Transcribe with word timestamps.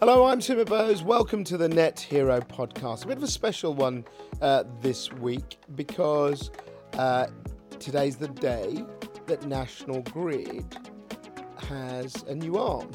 Hello, 0.00 0.26
I'm 0.26 0.38
Sumit 0.38 0.66
Bose. 0.66 1.02
Welcome 1.02 1.42
to 1.42 1.56
the 1.56 1.68
Net 1.68 1.98
Hero 1.98 2.38
podcast. 2.38 3.02
A 3.02 3.08
bit 3.08 3.16
of 3.16 3.24
a 3.24 3.26
special 3.26 3.74
one 3.74 4.04
uh, 4.40 4.62
this 4.80 5.12
week 5.14 5.58
because 5.74 6.52
uh, 6.92 7.26
today's 7.80 8.14
the 8.14 8.28
day 8.28 8.84
that 9.26 9.44
National 9.48 10.02
Grid 10.02 10.76
has 11.68 12.22
a 12.28 12.34
new 12.36 12.58
arm. 12.58 12.88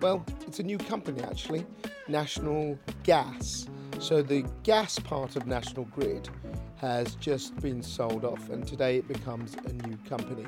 Well, 0.00 0.24
it's 0.46 0.60
a 0.60 0.62
new 0.62 0.78
company 0.78 1.24
actually, 1.24 1.66
National 2.06 2.78
Gas. 3.02 3.66
So 4.00 4.22
the 4.22 4.44
gas 4.64 4.98
part 4.98 5.36
of 5.36 5.46
National 5.46 5.86
Grid 5.86 6.28
has 6.76 7.14
just 7.14 7.56
been 7.56 7.82
sold 7.82 8.24
off, 8.24 8.50
and 8.50 8.66
today 8.66 8.98
it 8.98 9.08
becomes 9.08 9.54
a 9.66 9.72
new 9.72 9.96
company. 10.08 10.46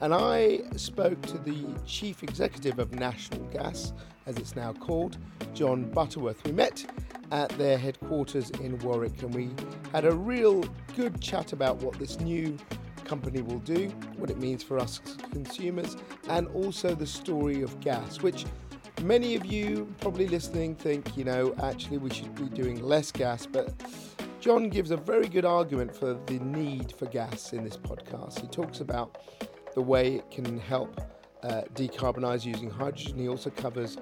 And 0.00 0.12
I 0.12 0.60
spoke 0.76 1.20
to 1.22 1.38
the 1.38 1.64
chief 1.86 2.22
executive 2.22 2.78
of 2.78 2.94
National 2.94 3.42
Gas, 3.46 3.92
as 4.26 4.36
it's 4.36 4.54
now 4.54 4.74
called, 4.74 5.16
John 5.54 5.90
Butterworth. 5.90 6.44
We 6.44 6.52
met 6.52 6.84
at 7.32 7.48
their 7.50 7.78
headquarters 7.78 8.50
in 8.50 8.78
Warwick, 8.80 9.22
and 9.22 9.34
we 9.34 9.50
had 9.92 10.04
a 10.04 10.14
real 10.14 10.62
good 10.96 11.20
chat 11.20 11.52
about 11.52 11.76
what 11.78 11.98
this 11.98 12.20
new 12.20 12.58
company 13.04 13.40
will 13.40 13.60
do, 13.60 13.88
what 14.18 14.30
it 14.30 14.38
means 14.38 14.62
for 14.62 14.78
us 14.78 15.00
consumers, 15.32 15.96
and 16.28 16.48
also 16.48 16.94
the 16.94 17.06
story 17.06 17.62
of 17.62 17.80
gas, 17.80 18.20
which 18.20 18.44
many 19.02 19.34
of 19.34 19.46
you 19.46 19.92
probably 20.00 20.28
listening 20.28 20.74
think, 20.74 21.16
you 21.16 21.24
know, 21.24 21.54
actually 21.62 21.98
we 21.98 22.10
should 22.10 22.34
be 22.34 22.48
doing 22.48 22.82
less 22.82 23.10
gas, 23.10 23.46
but 23.46 23.72
John 24.40 24.68
gives 24.68 24.90
a 24.90 24.96
very 24.96 25.28
good 25.28 25.44
argument 25.44 25.94
for 25.94 26.14
the 26.26 26.38
need 26.40 26.92
for 26.92 27.06
gas 27.06 27.52
in 27.52 27.64
this 27.64 27.76
podcast. 27.76 28.40
He 28.40 28.46
talks 28.48 28.80
about 28.80 29.18
the 29.74 29.82
way 29.82 30.16
it 30.16 30.30
can 30.30 30.58
help 30.58 31.00
uh, 31.42 31.62
decarbonise 31.74 32.44
using 32.44 32.70
hydrogen. 32.70 33.18
He 33.18 33.28
also 33.28 33.50
covers 33.50 33.96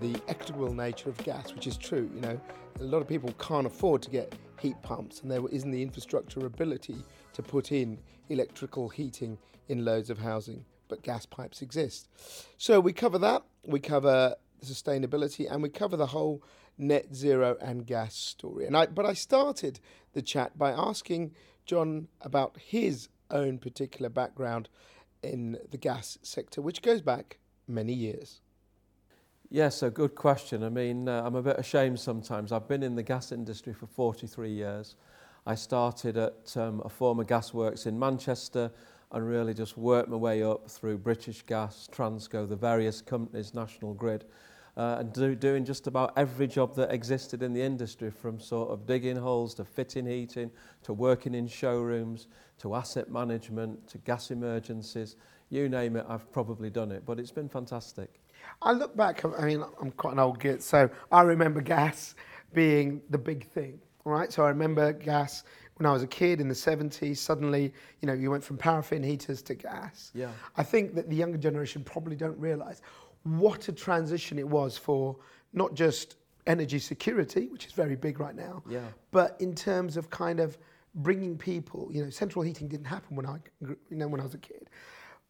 the 0.00 0.16
equitable 0.28 0.72
nature 0.72 1.08
of 1.08 1.16
gas, 1.18 1.54
which 1.54 1.66
is 1.66 1.76
true. 1.76 2.10
You 2.14 2.20
know, 2.20 2.40
a 2.80 2.84
lot 2.84 3.02
of 3.02 3.08
people 3.08 3.32
can't 3.38 3.66
afford 3.66 4.02
to 4.02 4.10
get 4.10 4.34
heat 4.58 4.76
pumps, 4.82 5.20
and 5.22 5.30
there 5.30 5.42
isn't 5.50 5.70
the 5.70 5.82
infrastructure 5.82 6.46
ability 6.46 6.96
to 7.32 7.42
put 7.42 7.72
in 7.72 7.98
electrical 8.28 8.88
heating 8.88 9.38
in 9.68 9.84
loads 9.84 10.10
of 10.10 10.18
housing. 10.18 10.64
But 10.88 11.02
gas 11.02 11.26
pipes 11.26 11.62
exist. 11.62 12.08
So 12.58 12.80
we 12.80 12.92
cover 12.92 13.18
that. 13.18 13.42
We 13.64 13.80
cover 13.80 14.36
sustainability, 14.64 15.50
and 15.50 15.62
we 15.62 15.68
cover 15.68 15.96
the 15.96 16.06
whole 16.06 16.42
net 16.78 17.14
zero 17.14 17.56
and 17.60 17.86
gas 17.86 18.14
story. 18.14 18.66
And 18.66 18.76
I, 18.76 18.86
but 18.86 19.06
I 19.06 19.14
started 19.14 19.80
the 20.12 20.22
chat 20.22 20.58
by 20.58 20.70
asking 20.70 21.32
John 21.66 22.08
about 22.20 22.56
his 22.58 23.08
own 23.30 23.58
particular 23.58 24.08
background 24.08 24.68
in 25.22 25.58
the 25.70 25.78
gas 25.78 26.18
sector, 26.22 26.60
which 26.60 26.82
goes 26.82 27.00
back 27.00 27.38
many 27.66 27.92
years. 27.92 28.40
Yes, 29.48 29.82
a 29.82 29.90
good 29.90 30.14
question. 30.14 30.62
I 30.62 30.70
mean, 30.70 31.08
uh, 31.08 31.22
I'm 31.24 31.34
a 31.34 31.42
bit 31.42 31.58
ashamed 31.58 32.00
sometimes. 32.00 32.52
I've 32.52 32.68
been 32.68 32.82
in 32.82 32.94
the 32.94 33.02
gas 33.02 33.32
industry 33.32 33.74
for 33.74 33.86
43 33.86 34.50
years. 34.50 34.96
I 35.44 35.56
started 35.56 36.16
at 36.16 36.56
um, 36.56 36.80
a 36.84 36.88
former 36.88 37.24
gasworks 37.24 37.86
in 37.86 37.98
Manchester 37.98 38.70
and 39.12 39.28
really 39.28 39.54
just 39.54 39.76
worked 39.76 40.08
my 40.08 40.16
way 40.16 40.42
up 40.42 40.68
through 40.68 40.98
British 40.98 41.42
Gas, 41.42 41.88
Transco, 41.92 42.48
the 42.48 42.56
various 42.56 43.00
companies, 43.00 43.54
National 43.54 43.94
Grid, 43.94 44.24
uh, 44.76 44.96
and 45.00 45.12
do, 45.12 45.34
doing 45.34 45.64
just 45.64 45.86
about 45.86 46.12
every 46.16 46.46
job 46.46 46.74
that 46.74 46.90
existed 46.92 47.42
in 47.42 47.52
the 47.52 47.60
industry 47.60 48.10
from 48.10 48.40
sort 48.40 48.70
of 48.70 48.86
digging 48.86 49.16
holes 49.16 49.54
to 49.54 49.64
fitting 49.64 50.06
heating 50.06 50.50
to 50.82 50.94
working 50.94 51.34
in 51.34 51.46
showrooms 51.46 52.28
to 52.58 52.74
asset 52.74 53.10
management 53.10 53.86
to 53.86 53.98
gas 53.98 54.30
emergencies 54.30 55.16
you 55.50 55.68
name 55.68 55.96
it 55.96 56.06
I've 56.08 56.30
probably 56.32 56.70
done 56.70 56.90
it 56.90 57.04
but 57.04 57.20
it's 57.20 57.30
been 57.30 57.50
fantastic. 57.50 58.18
I 58.62 58.72
look 58.72 58.96
back 58.96 59.22
I 59.38 59.44
mean 59.44 59.62
I'm 59.78 59.90
quite 59.90 60.14
an 60.14 60.18
old 60.18 60.40
git 60.40 60.62
so 60.62 60.88
I 61.10 61.20
remember 61.20 61.60
gas 61.60 62.14
being 62.54 63.02
the 63.10 63.18
big 63.18 63.50
thing 63.50 63.78
right? 64.04 64.32
So 64.32 64.44
I 64.44 64.48
remember 64.48 64.92
gas 64.92 65.44
when 65.82 65.90
I 65.90 65.92
was 65.92 66.02
a 66.02 66.06
kid 66.06 66.40
in 66.40 66.48
the 66.48 66.54
70s 66.54 67.16
suddenly 67.16 67.72
you 68.00 68.06
know 68.06 68.12
you 68.12 68.30
went 68.30 68.44
from 68.44 68.56
paraffin 68.56 69.02
heaters 69.02 69.42
to 69.42 69.54
gas 69.54 70.12
yeah 70.14 70.30
I 70.56 70.62
think 70.62 70.94
that 70.94 71.10
the 71.10 71.16
younger 71.16 71.38
generation 71.38 71.82
probably 71.82 72.14
don't 72.14 72.38
realize 72.38 72.82
what 73.24 73.68
a 73.68 73.72
transition 73.72 74.38
it 74.38 74.48
was 74.48 74.76
for 74.76 75.16
not 75.52 75.74
just 75.74 76.16
energy 76.46 76.78
security, 76.78 77.48
which 77.48 77.66
is 77.66 77.72
very 77.72 77.96
big 77.96 78.18
right 78.18 78.34
now, 78.34 78.62
yeah. 78.68 78.80
but 79.10 79.36
in 79.40 79.54
terms 79.54 79.96
of 79.96 80.10
kind 80.10 80.40
of 80.40 80.58
bringing 80.96 81.36
people, 81.38 81.88
you 81.92 82.02
know, 82.02 82.10
central 82.10 82.42
heating 82.42 82.68
didn't 82.68 82.86
happen 82.86 83.16
when 83.16 83.26
I, 83.26 83.38
you 83.60 83.76
know, 83.96 84.08
when 84.08 84.20
I 84.20 84.24
was 84.24 84.34
a 84.34 84.38
kid. 84.38 84.68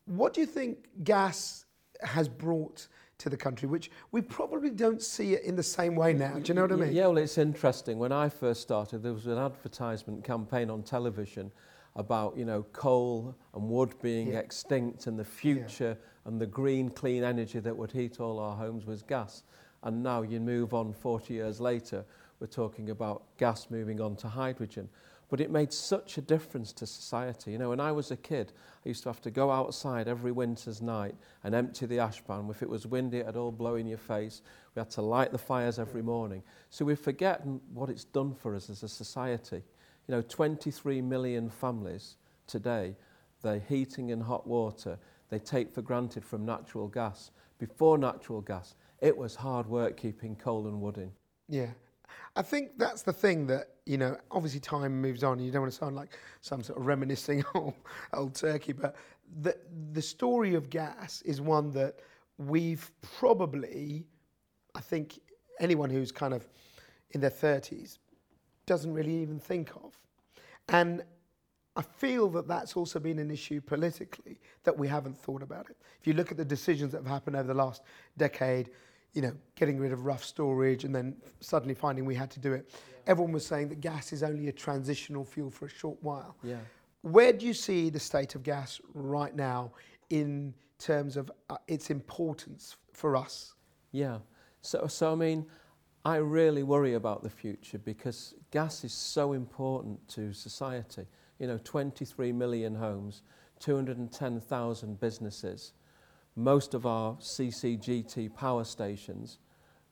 What 0.06 0.34
do 0.34 0.41
you 0.41 0.47
think 0.47 0.78
gas 1.04 1.66
has 2.03 2.28
brought 2.28 2.88
to 3.22 3.31
the 3.31 3.37
country, 3.37 3.69
which 3.69 3.91
we 4.10 4.21
probably 4.21 4.71
don't 4.71 5.00
see 5.00 5.34
it 5.34 5.44
in 5.44 5.55
the 5.55 5.62
same 5.62 5.94
way 5.94 6.12
now. 6.12 6.34
Do 6.34 6.49
you 6.49 6.55
know 6.55 6.62
what 6.62 6.72
I 6.72 6.77
mean? 6.77 6.93
Yeah, 6.93 7.06
well, 7.06 7.19
it's 7.19 7.38
interesting. 7.38 7.99
When 7.99 8.12
I 8.12 8.28
first 8.28 8.60
started, 8.62 9.03
there 9.03 9.12
was 9.12 9.27
an 9.27 9.38
advertisement 9.38 10.25
campaign 10.25 10.71
on 10.71 10.83
television 10.83 11.53
about 11.97 12.37
you 12.37 12.44
know 12.44 12.65
coal 12.72 13.34
and 13.55 13.69
wood 13.69 13.94
being 14.00 14.28
yeah. 14.28 14.38
extinct 14.38 15.06
and 15.06 15.19
the 15.19 15.25
future 15.25 15.97
yeah. 15.99 16.28
and 16.28 16.41
the 16.41 16.47
green 16.47 16.88
clean 16.88 17.22
energy 17.22 17.60
that 17.60 17.77
would 17.77 17.93
heat 17.93 18.19
all 18.19 18.38
our 18.38 18.56
homes 18.56 18.87
was 18.87 19.03
gas 19.03 19.43
and 19.83 20.03
now 20.03 20.22
you 20.22 20.41
move 20.41 20.72
on 20.72 20.94
40 20.94 21.34
years 21.34 21.60
later 21.60 22.03
we're 22.41 22.47
talking 22.47 22.89
about 22.89 23.25
gas 23.37 23.66
moving 23.69 24.00
on 24.00 24.16
to 24.16 24.27
hydrogen 24.27 24.89
but 25.32 25.41
it 25.41 25.50
made 25.50 25.72
such 25.72 26.19
a 26.19 26.20
difference 26.20 26.72
to 26.72 26.87
society 26.87 27.50
you 27.50 27.59
know 27.59 27.70
when 27.70 27.81
I 27.81 27.91
was 27.91 28.12
a 28.12 28.16
kid 28.16 28.53
I 28.84 28.88
used 28.88 29.03
to 29.03 29.09
have 29.09 29.20
to 29.22 29.31
go 29.31 29.50
outside 29.50 30.06
every 30.06 30.31
winter's 30.31 30.81
night 30.81 31.16
and 31.43 31.54
empty 31.54 31.87
the 31.87 31.98
ash 31.98 32.22
pan 32.25 32.47
if 32.50 32.62
it 32.62 32.69
was 32.69 32.87
windy 32.87 33.19
it 33.19 33.26
would 33.26 33.37
all 33.37 33.50
blow 33.50 33.75
in 33.75 33.87
your 33.88 33.98
face 33.98 34.42
we 34.75 34.81
had 34.81 34.91
to 34.91 35.03
light 35.03 35.32
the 35.32 35.38
fires 35.38 35.78
every 35.81 36.03
morning 36.03 36.44
so 36.71 36.84
we 36.84 36.94
forget 36.94 37.44
what 37.72 37.91
it's 37.91 38.04
done 38.04 38.34
for 38.34 38.54
us 38.54 38.71
as 38.71 38.84
a 38.84 38.88
society 38.88 39.62
you 40.09 40.15
know, 40.15 40.22
23 40.22 41.00
million 41.00 41.48
families 41.48 42.16
today, 42.47 42.97
their 43.42 43.60
heating 43.60 44.12
and 44.12 44.22
hot 44.22 44.47
water, 44.47 44.98
they 45.28 45.38
take 45.38 45.72
for 45.72 45.82
granted 45.82 46.25
from 46.25 46.44
natural 46.44 46.88
gas. 46.88 47.31
Before 47.59 47.97
natural 47.97 48.41
gas, 48.41 48.75
it 49.00 49.16
was 49.16 49.34
hard 49.34 49.66
work 49.66 49.97
keeping 49.97 50.37
coal 50.37 50.66
and 50.66 50.81
wood 50.81 50.98
in. 50.98 51.12
Yeah. 51.48 51.71
I 52.35 52.43
think 52.43 52.79
that's 52.79 53.03
the 53.03 53.13
thing 53.13 53.47
that, 53.49 53.69
you 53.85 53.99
know, 53.99 54.17
obviously 54.31 54.61
time 54.61 55.01
moves 55.01 55.23
on. 55.23 55.39
and 55.39 55.47
You 55.47 55.53
don't 55.53 55.63
want 55.63 55.73
to 55.73 55.79
sound 55.79 55.97
like 55.97 56.19
some 56.41 56.63
sort 56.63 56.79
of 56.79 56.87
reminiscing 56.87 57.45
old, 57.55 57.75
old 58.13 58.35
turkey, 58.35 58.73
but 58.73 58.97
the, 59.41 59.57
the 59.93 60.03
story 60.03 60.55
of 60.55 60.71
gas 60.71 61.23
is 61.23 61.41
one 61.41 61.71
that 61.73 61.97
we've 62.39 62.91
probably, 63.19 64.07
I 64.75 64.81
think 64.81 65.21
anyone 65.61 65.91
who's 65.91 66.13
kind 66.13 66.35
of 66.35 66.47
in 67.11 67.21
their 67.21 67.31
30s 67.31 67.99
doesn't 68.67 68.93
really 68.93 69.15
even 69.15 69.39
think 69.39 69.71
of. 69.77 69.99
And 70.69 71.03
I 71.75 71.83
feel 71.83 72.29
that 72.31 72.47
that's 72.47 72.77
also 72.77 72.99
been 72.99 73.19
an 73.19 73.31
issue 73.31 73.61
politically 73.61 74.39
that 74.65 74.77
we 74.77 74.89
haven't 74.89 75.19
thought 75.19 75.43
about 75.43 75.71
it. 75.71 75.77
If 76.01 76.07
you 76.07 76.13
look 76.13 76.31
at 76.31 76.37
the 76.37 76.45
decisions 76.45 76.93
that 76.93 76.99
have 76.99 77.07
happened 77.07 77.37
over 77.37 77.49
the 77.49 77.55
last 77.55 77.83
decade, 78.19 78.71
you 79.12 79.23
know, 79.23 79.33
getting 79.56 79.78
rid 79.78 79.93
of 79.93 80.06
Rough 80.06 80.25
storage 80.25 80.84
and 80.84 80.95
then 80.95 81.17
suddenly 81.41 81.75
finding 81.75 82.05
we 82.05 82.15
had 82.15 82.31
to 82.31 82.41
do 82.41 82.53
it, 82.53 82.69
yeah. 82.71 83.11
everyone 83.11 83.33
was 83.33 83.45
saying 83.45 83.69
that 83.69 83.81
gas 83.81 84.12
is 84.12 84.23
only 84.23 84.49
a 84.49 84.53
transitional 84.53 85.25
fuel 85.25 85.50
for 85.50 85.67
a 85.67 85.71
short 85.71 85.99
while. 86.03 86.37
Yeah. 86.43 86.56
Where 87.03 87.33
do 87.33 87.47
you 87.47 87.55
see 87.55 87.91
the 87.91 88.01
state 88.01 88.34
of 88.34 88.43
gas 88.43 88.81
right 88.95 89.34
now 89.34 89.72
in 90.11 90.55
terms 90.78 91.17
of 91.17 91.31
uh, 91.51 91.56
its 91.69 91.91
importance 91.91 92.77
for 92.93 93.17
us? 93.17 93.55
Yeah. 93.91 94.19
So, 94.62 94.87
so 94.87 95.12
I 95.12 95.15
mean, 95.15 95.47
I 96.05 96.17
really 96.17 96.62
worry 96.62 96.95
about 96.95 97.22
the 97.22 97.31
future 97.31 97.78
because 97.78 98.34
gas 98.51 98.84
is 98.84 98.93
so 98.93 99.33
important 99.33 100.06
to 100.09 100.33
society. 100.33 101.06
You 101.39 101.49
know, 101.49 101.59
23 101.65 102.33
million 102.33 102.75
homes, 102.75 103.22
210,000 103.61 105.01
businesses. 105.01 105.72
Most 106.34 106.72
of 106.75 106.87
our 106.87 107.16
CCGT 107.16 108.34
power 108.34 108.65
stations 108.65 109.38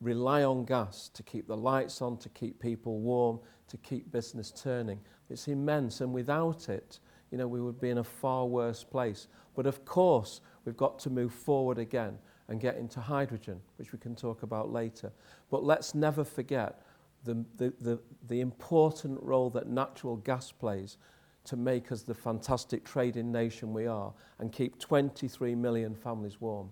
rely 0.01 0.43
on 0.43 0.65
gas 0.65 1.11
to 1.13 1.23
keep 1.23 1.47
the 1.47 1.57
lights 1.57 2.01
on, 2.01 2.17
to 2.19 2.29
keep 2.31 2.59
people 2.61 3.01
warm, 3.01 3.41
to 3.69 3.77
keep 3.77 4.11
business 4.11 4.51
turning. 4.51 5.01
It's 5.29 5.49
immense, 5.49 6.01
and 6.01 6.13
without 6.13 6.69
it, 6.71 6.99
you 7.31 7.39
know, 7.39 7.47
we 7.47 7.61
would 7.61 7.81
be 7.81 7.91
in 7.91 7.99
a 7.99 8.05
far 8.05 8.47
worse 8.47 8.83
place. 8.83 9.29
But 9.55 9.67
of 9.67 9.85
course, 9.85 10.41
we've 10.65 10.77
got 10.77 10.99
to 11.01 11.11
move 11.11 11.33
forward 11.33 11.79
again 11.79 12.19
and 12.49 12.59
get 12.61 12.77
into 12.77 13.01
hydrogen, 13.01 13.61
which 13.77 13.93
we 13.93 13.99
can 13.99 14.17
talk 14.17 14.43
about 14.43 14.73
later. 14.73 15.13
But 15.51 15.63
let's 15.63 15.95
never 15.95 16.25
forget 16.25 16.81
the, 17.25 17.45
the, 17.57 17.73
the, 17.81 18.01
the 18.29 18.41
important 18.41 19.23
role 19.23 19.51
that 19.51 19.69
natural 19.69 20.17
gas 20.17 20.51
plays 20.51 20.97
to 21.45 21.57
make 21.57 21.91
us 21.93 22.03
the 22.03 22.15
fantastic 22.15 22.85
trading 22.85 23.33
nation 23.33 23.73
we 23.73 23.87
are 23.87 24.13
and 24.39 24.53
keep 24.53 24.79
23 24.79 25.55
million 25.55 25.95
families 25.95 26.41
warm. 26.41 26.71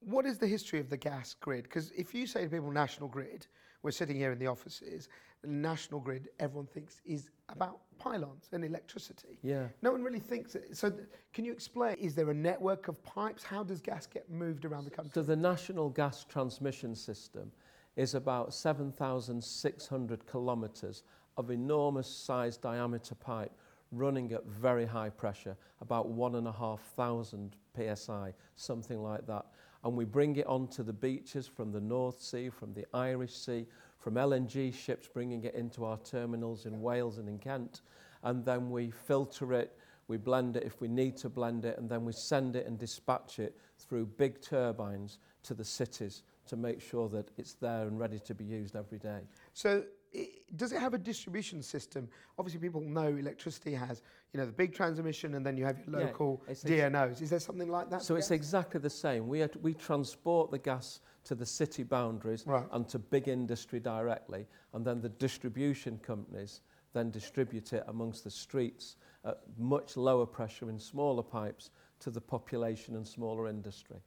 What 0.00 0.24
is 0.26 0.38
the 0.38 0.46
history 0.46 0.80
of 0.80 0.88
the 0.88 0.96
gas 0.96 1.34
grid? 1.34 1.64
Because 1.64 1.90
if 1.92 2.14
you 2.14 2.26
say 2.26 2.44
to 2.44 2.48
people 2.48 2.70
national 2.70 3.08
grid, 3.08 3.46
we're 3.82 3.90
sitting 3.90 4.16
here 4.16 4.32
in 4.32 4.38
the 4.38 4.46
offices, 4.46 5.08
national 5.44 6.00
grid, 6.00 6.28
everyone 6.38 6.66
thinks 6.66 7.00
is 7.04 7.30
about 7.48 7.80
pylons 7.98 8.48
and 8.52 8.64
electricity. 8.64 9.38
Yeah. 9.42 9.66
No 9.82 9.92
one 9.92 10.02
really 10.02 10.20
thinks 10.20 10.54
it. 10.54 10.76
So, 10.76 10.90
th- 10.90 11.08
can 11.32 11.44
you 11.44 11.52
explain? 11.52 11.96
Is 11.96 12.14
there 12.14 12.30
a 12.30 12.34
network 12.34 12.88
of 12.88 13.02
pipes? 13.02 13.42
How 13.42 13.62
does 13.62 13.80
gas 13.80 14.06
get 14.06 14.30
moved 14.30 14.64
around 14.64 14.84
the 14.84 14.90
country? 14.90 15.12
So, 15.14 15.22
the 15.22 15.36
national 15.36 15.90
gas 15.90 16.24
transmission 16.24 16.94
system 16.94 17.50
is 17.96 18.14
about 18.14 18.52
7,600 18.52 20.26
kilometres 20.30 21.02
of 21.36 21.50
enormous 21.50 22.08
size 22.08 22.56
diameter 22.56 23.14
pipe 23.14 23.52
running 23.96 24.32
at 24.32 24.44
very 24.46 24.86
high 24.86 25.10
pressure, 25.10 25.56
about 25.80 26.08
1,500 26.08 27.56
psi, 27.96 28.34
something 28.56 29.02
like 29.02 29.26
that. 29.26 29.46
And 29.84 29.96
we 29.96 30.04
bring 30.04 30.36
it 30.36 30.46
onto 30.46 30.82
the 30.82 30.92
beaches 30.92 31.46
from 31.46 31.70
the 31.70 31.80
North 31.80 32.20
Sea, 32.20 32.48
from 32.48 32.72
the 32.72 32.86
Irish 32.92 33.34
Sea, 33.34 33.66
from 33.98 34.14
LNG 34.14 34.74
ships 34.74 35.08
bringing 35.08 35.44
it 35.44 35.54
into 35.54 35.84
our 35.84 35.98
terminals 35.98 36.66
in 36.66 36.80
Wales 36.80 37.18
and 37.18 37.28
in 37.28 37.38
Kent. 37.38 37.82
And 38.22 38.44
then 38.44 38.70
we 38.70 38.90
filter 38.90 39.52
it, 39.52 39.76
we 40.08 40.16
blend 40.16 40.56
it 40.56 40.64
if 40.64 40.80
we 40.80 40.88
need 40.88 41.16
to 41.18 41.28
blend 41.28 41.64
it, 41.64 41.78
and 41.78 41.88
then 41.88 42.04
we 42.04 42.12
send 42.12 42.56
it 42.56 42.66
and 42.66 42.78
dispatch 42.78 43.38
it 43.38 43.56
through 43.78 44.06
big 44.06 44.40
turbines 44.40 45.18
to 45.42 45.54
the 45.54 45.64
cities 45.64 46.22
to 46.46 46.56
make 46.56 46.80
sure 46.80 47.08
that 47.08 47.30
it's 47.36 47.54
there 47.54 47.82
and 47.86 47.98
ready 47.98 48.18
to 48.20 48.34
be 48.34 48.44
used 48.44 48.76
every 48.76 48.98
day. 48.98 49.20
So 49.52 49.84
it, 50.16 50.56
does 50.56 50.72
it 50.72 50.80
have 50.80 50.94
a 50.94 50.98
distribution 50.98 51.62
system? 51.62 52.08
Obviously, 52.38 52.60
people 52.60 52.80
know 52.80 53.08
electricity 53.08 53.74
has, 53.74 54.02
you 54.32 54.40
know, 54.40 54.46
the 54.46 54.52
big 54.52 54.74
transmission, 54.74 55.34
and 55.34 55.44
then 55.44 55.56
you 55.56 55.64
have 55.64 55.78
your 55.86 56.00
local 56.00 56.42
yeah, 56.48 56.88
DNOs. 56.90 57.22
Is 57.22 57.30
there 57.30 57.40
something 57.40 57.68
like 57.68 57.90
that? 57.90 58.02
So 58.02 58.16
it's 58.16 58.30
exactly 58.30 58.80
the 58.80 58.90
same. 58.90 59.28
We 59.28 59.46
we 59.60 59.74
transport 59.74 60.50
the 60.50 60.58
gas 60.58 61.00
to 61.24 61.34
the 61.34 61.46
city 61.46 61.82
boundaries 61.82 62.44
right. 62.46 62.64
and 62.72 62.88
to 62.88 62.98
big 62.98 63.28
industry 63.28 63.80
directly, 63.80 64.46
and 64.72 64.84
then 64.84 65.00
the 65.00 65.10
distribution 65.10 65.98
companies 65.98 66.60
then 66.92 67.10
distribute 67.10 67.72
it 67.72 67.84
amongst 67.88 68.24
the 68.24 68.30
streets 68.30 68.96
at 69.24 69.40
much 69.58 69.96
lower 69.96 70.24
pressure 70.24 70.70
in 70.70 70.78
smaller 70.78 71.22
pipes 71.22 71.70
to 72.00 72.10
the 72.10 72.20
population 72.20 72.94
and 72.96 73.06
smaller 73.06 73.48
industry. 73.48 73.98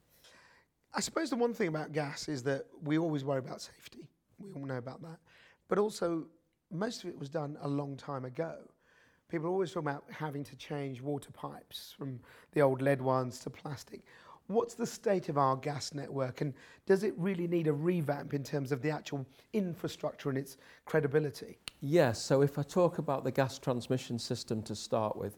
I 0.93 1.01
suppose 1.01 1.29
the 1.29 1.35
one 1.35 1.53
thing 1.53 1.67
about 1.67 1.91
gas 1.91 2.27
is 2.27 2.41
that 2.43 2.65
we 2.83 2.97
always 2.97 3.23
worry 3.23 3.39
about 3.39 3.61
safety. 3.61 4.07
We 4.39 4.51
all 4.53 4.65
know 4.65 4.77
about 4.77 5.01
that. 5.03 5.19
But 5.69 5.77
also, 5.77 6.25
most 6.71 7.03
of 7.03 7.09
it 7.09 7.17
was 7.17 7.29
done 7.29 7.57
a 7.61 7.67
long 7.67 7.95
time 7.95 8.25
ago. 8.25 8.57
People 9.29 9.49
always 9.49 9.71
talk 9.71 9.83
about 9.83 10.03
having 10.11 10.43
to 10.43 10.55
change 10.55 11.01
water 11.01 11.31
pipes 11.31 11.93
from 11.97 12.19
the 12.51 12.61
old 12.61 12.81
lead 12.81 13.01
ones 13.01 13.39
to 13.39 13.49
plastic. 13.49 14.01
What's 14.47 14.73
the 14.73 14.87
state 14.87 15.29
of 15.29 15.37
our 15.37 15.55
gas 15.55 15.93
network 15.93 16.41
and 16.41 16.55
does 16.87 17.03
it 17.03 17.13
really 17.15 17.47
need 17.47 17.67
a 17.67 17.73
revamp 17.73 18.33
in 18.33 18.43
terms 18.43 18.71
of 18.71 18.81
the 18.81 18.89
actual 18.89 19.23
infrastructure 19.53 20.29
and 20.29 20.37
its 20.39 20.57
credibility? 20.85 21.59
Yes, 21.81 22.19
so 22.19 22.41
if 22.41 22.57
I 22.57 22.63
talk 22.63 22.97
about 22.97 23.23
the 23.23 23.31
gas 23.31 23.59
transmission 23.59 24.17
system 24.17 24.63
to 24.63 24.75
start 24.75 25.15
with, 25.15 25.37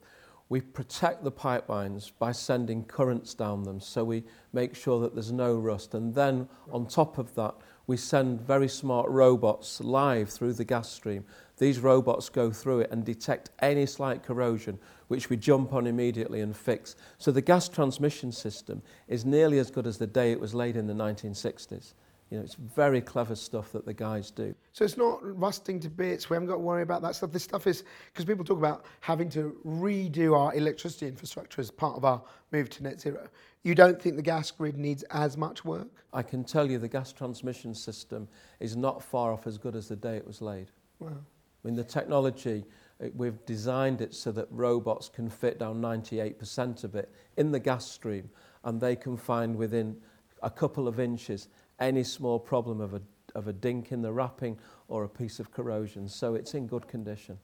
we 0.51 0.59
protect 0.59 1.23
the 1.23 1.31
pipelines 1.31 2.11
by 2.19 2.33
sending 2.33 2.83
currents 2.83 3.33
down 3.33 3.63
them 3.63 3.79
so 3.79 4.03
we 4.03 4.21
make 4.51 4.75
sure 4.75 4.99
that 4.99 5.13
there's 5.13 5.31
no 5.31 5.55
rust. 5.55 5.93
And 5.93 6.13
then 6.13 6.49
on 6.69 6.87
top 6.87 7.17
of 7.17 7.33
that, 7.35 7.55
we 7.87 7.95
send 7.95 8.41
very 8.41 8.67
smart 8.67 9.07
robots 9.07 9.79
live 9.79 10.29
through 10.29 10.51
the 10.51 10.65
gas 10.65 10.91
stream. 10.91 11.23
These 11.57 11.79
robots 11.79 12.27
go 12.27 12.51
through 12.51 12.81
it 12.81 12.91
and 12.91 13.05
detect 13.05 13.51
any 13.59 13.85
slight 13.85 14.23
corrosion, 14.23 14.77
which 15.07 15.29
we 15.29 15.37
jump 15.37 15.71
on 15.71 15.87
immediately 15.87 16.41
and 16.41 16.53
fix. 16.53 16.97
So 17.17 17.31
the 17.31 17.39
gas 17.39 17.69
transmission 17.69 18.33
system 18.33 18.81
is 19.07 19.23
nearly 19.23 19.57
as 19.57 19.71
good 19.71 19.87
as 19.87 19.99
the 19.99 20.05
day 20.05 20.33
it 20.33 20.39
was 20.41 20.53
laid 20.53 20.75
in 20.75 20.85
the 20.85 20.93
1960s. 20.93 21.93
You 22.31 22.37
know, 22.37 22.43
it's 22.43 22.55
very 22.55 23.01
clever 23.01 23.35
stuff 23.35 23.73
that 23.73 23.85
the 23.85 23.93
guys 23.93 24.31
do. 24.31 24.55
So 24.71 24.85
it's 24.85 24.95
not 24.95 25.19
rusting 25.21 25.81
to 25.81 25.89
bits. 25.89 26.29
We 26.29 26.35
haven't 26.35 26.47
got 26.47 26.55
to 26.55 26.59
worry 26.59 26.81
about 26.81 27.01
that 27.01 27.13
stuff. 27.13 27.33
This 27.33 27.43
stuff 27.43 27.67
is 27.67 27.83
because 28.05 28.23
people 28.23 28.45
talk 28.45 28.57
about 28.57 28.85
having 29.01 29.29
to 29.31 29.57
redo 29.65 30.33
our 30.33 30.55
electricity 30.55 31.07
infrastructure 31.07 31.59
as 31.59 31.69
part 31.69 31.97
of 31.97 32.05
our 32.05 32.21
move 32.53 32.69
to 32.69 32.83
net 32.83 33.01
zero. 33.01 33.27
You 33.63 33.75
don't 33.75 34.01
think 34.01 34.15
the 34.15 34.21
gas 34.21 34.49
grid 34.49 34.77
needs 34.77 35.03
as 35.11 35.35
much 35.35 35.65
work? 35.65 35.89
I 36.13 36.23
can 36.23 36.45
tell 36.45 36.71
you 36.71 36.77
the 36.77 36.87
gas 36.87 37.11
transmission 37.11 37.75
system 37.75 38.29
is 38.61 38.77
not 38.77 39.03
far 39.03 39.33
off 39.33 39.45
as 39.45 39.57
good 39.57 39.75
as 39.75 39.89
the 39.89 39.97
day 39.97 40.15
it 40.15 40.25
was 40.25 40.41
laid. 40.41 40.71
Wow. 40.99 41.09
I 41.11 41.67
mean, 41.67 41.75
the 41.75 41.83
technology, 41.83 42.63
uh, 43.03 43.07
we've 43.13 43.45
designed 43.45 43.99
it 43.99 44.15
so 44.15 44.31
that 44.31 44.47
robots 44.51 45.09
can 45.09 45.29
fit 45.29 45.59
down 45.59 45.81
98% 45.81 46.85
of 46.85 46.95
it 46.95 47.13
in 47.35 47.51
the 47.51 47.59
gas 47.59 47.85
stream 47.91 48.29
and 48.63 48.79
they 48.79 48.95
can 48.95 49.17
find 49.17 49.53
within 49.55 49.97
a 50.41 50.49
couple 50.49 50.87
of 50.87 50.99
inches 50.99 51.47
any 51.79 52.03
small 52.03 52.39
problem 52.39 52.79
of 52.79 52.93
a, 52.93 53.01
of 53.35 53.47
a 53.47 53.53
dink 53.53 53.91
in 53.91 54.01
the 54.01 54.11
wrapping 54.11 54.57
or 54.87 55.03
a 55.03 55.09
piece 55.09 55.39
of 55.39 55.51
corrosion. 55.51 56.07
So 56.07 56.35
it's 56.35 56.53
in 56.53 56.67
good 56.67 56.87
condition. 56.87 57.37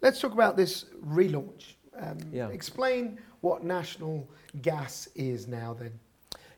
Let's 0.00 0.20
talk 0.20 0.32
about 0.32 0.56
this 0.56 0.86
relaunch. 1.06 1.74
Um, 1.98 2.18
yeah. 2.32 2.48
Explain 2.48 3.18
what 3.40 3.62
National 3.62 4.28
Gas 4.62 5.08
is 5.14 5.46
now 5.46 5.74
then. 5.74 5.92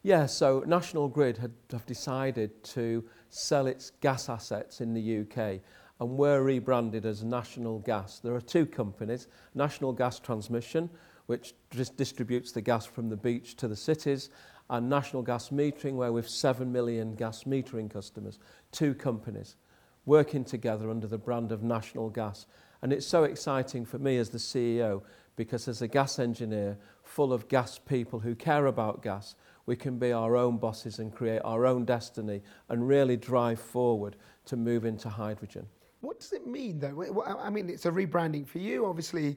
Yeah, 0.02 0.26
so 0.26 0.62
National 0.66 1.08
Grid 1.08 1.36
had, 1.36 1.52
have 1.72 1.84
decided 1.84 2.62
to 2.64 3.04
sell 3.30 3.66
its 3.66 3.90
gas 4.00 4.28
assets 4.28 4.80
in 4.80 4.94
the 4.94 5.20
UK 5.20 5.60
and 5.98 6.10
we're 6.10 6.42
rebranded 6.42 7.06
as 7.06 7.24
National 7.24 7.80
Gas. 7.80 8.20
There 8.20 8.34
are 8.34 8.40
two 8.40 8.66
companies, 8.66 9.28
National 9.54 9.92
Gas 9.92 10.20
Transmission, 10.20 10.90
which 11.26 11.54
just 11.70 11.96
distributes 11.96 12.52
the 12.52 12.60
gas 12.60 12.86
from 12.86 13.08
the 13.08 13.16
beach 13.16 13.56
to 13.56 13.68
the 13.68 13.76
cities, 13.76 14.30
and 14.70 14.88
National 14.88 15.22
Gas 15.22 15.50
Metering, 15.50 15.94
where 15.94 16.12
we've 16.12 16.28
7 16.28 16.70
million 16.70 17.14
gas 17.14 17.44
metering 17.44 17.90
customers, 17.90 18.38
two 18.72 18.94
companies 18.94 19.56
working 20.04 20.44
together 20.44 20.90
under 20.90 21.06
the 21.06 21.18
brand 21.18 21.52
of 21.52 21.62
National 21.62 22.10
Gas. 22.10 22.46
And 22.82 22.92
it's 22.92 23.06
so 23.06 23.24
exciting 23.24 23.84
for 23.84 23.98
me 23.98 24.18
as 24.18 24.30
the 24.30 24.38
CEO 24.38 25.02
because 25.36 25.68
as 25.68 25.82
a 25.82 25.88
gas 25.88 26.18
engineer 26.18 26.78
full 27.02 27.32
of 27.32 27.48
gas 27.48 27.78
people 27.78 28.18
who 28.18 28.34
care 28.34 28.66
about 28.66 29.02
gas, 29.02 29.34
we 29.66 29.76
can 29.76 29.98
be 29.98 30.12
our 30.12 30.36
own 30.36 30.56
bosses 30.58 30.98
and 30.98 31.12
create 31.12 31.40
our 31.44 31.66
own 31.66 31.84
destiny 31.84 32.42
and 32.68 32.86
really 32.86 33.16
drive 33.16 33.60
forward 33.60 34.16
to 34.46 34.56
move 34.56 34.84
into 34.84 35.08
hydrogen. 35.08 35.66
What 36.00 36.20
does 36.20 36.32
it 36.32 36.46
mean, 36.46 36.78
though? 36.78 37.24
I 37.26 37.50
mean, 37.50 37.68
it's 37.68 37.86
a 37.86 37.90
rebranding 37.90 38.46
for 38.46 38.58
you, 38.58 38.86
obviously, 38.86 39.36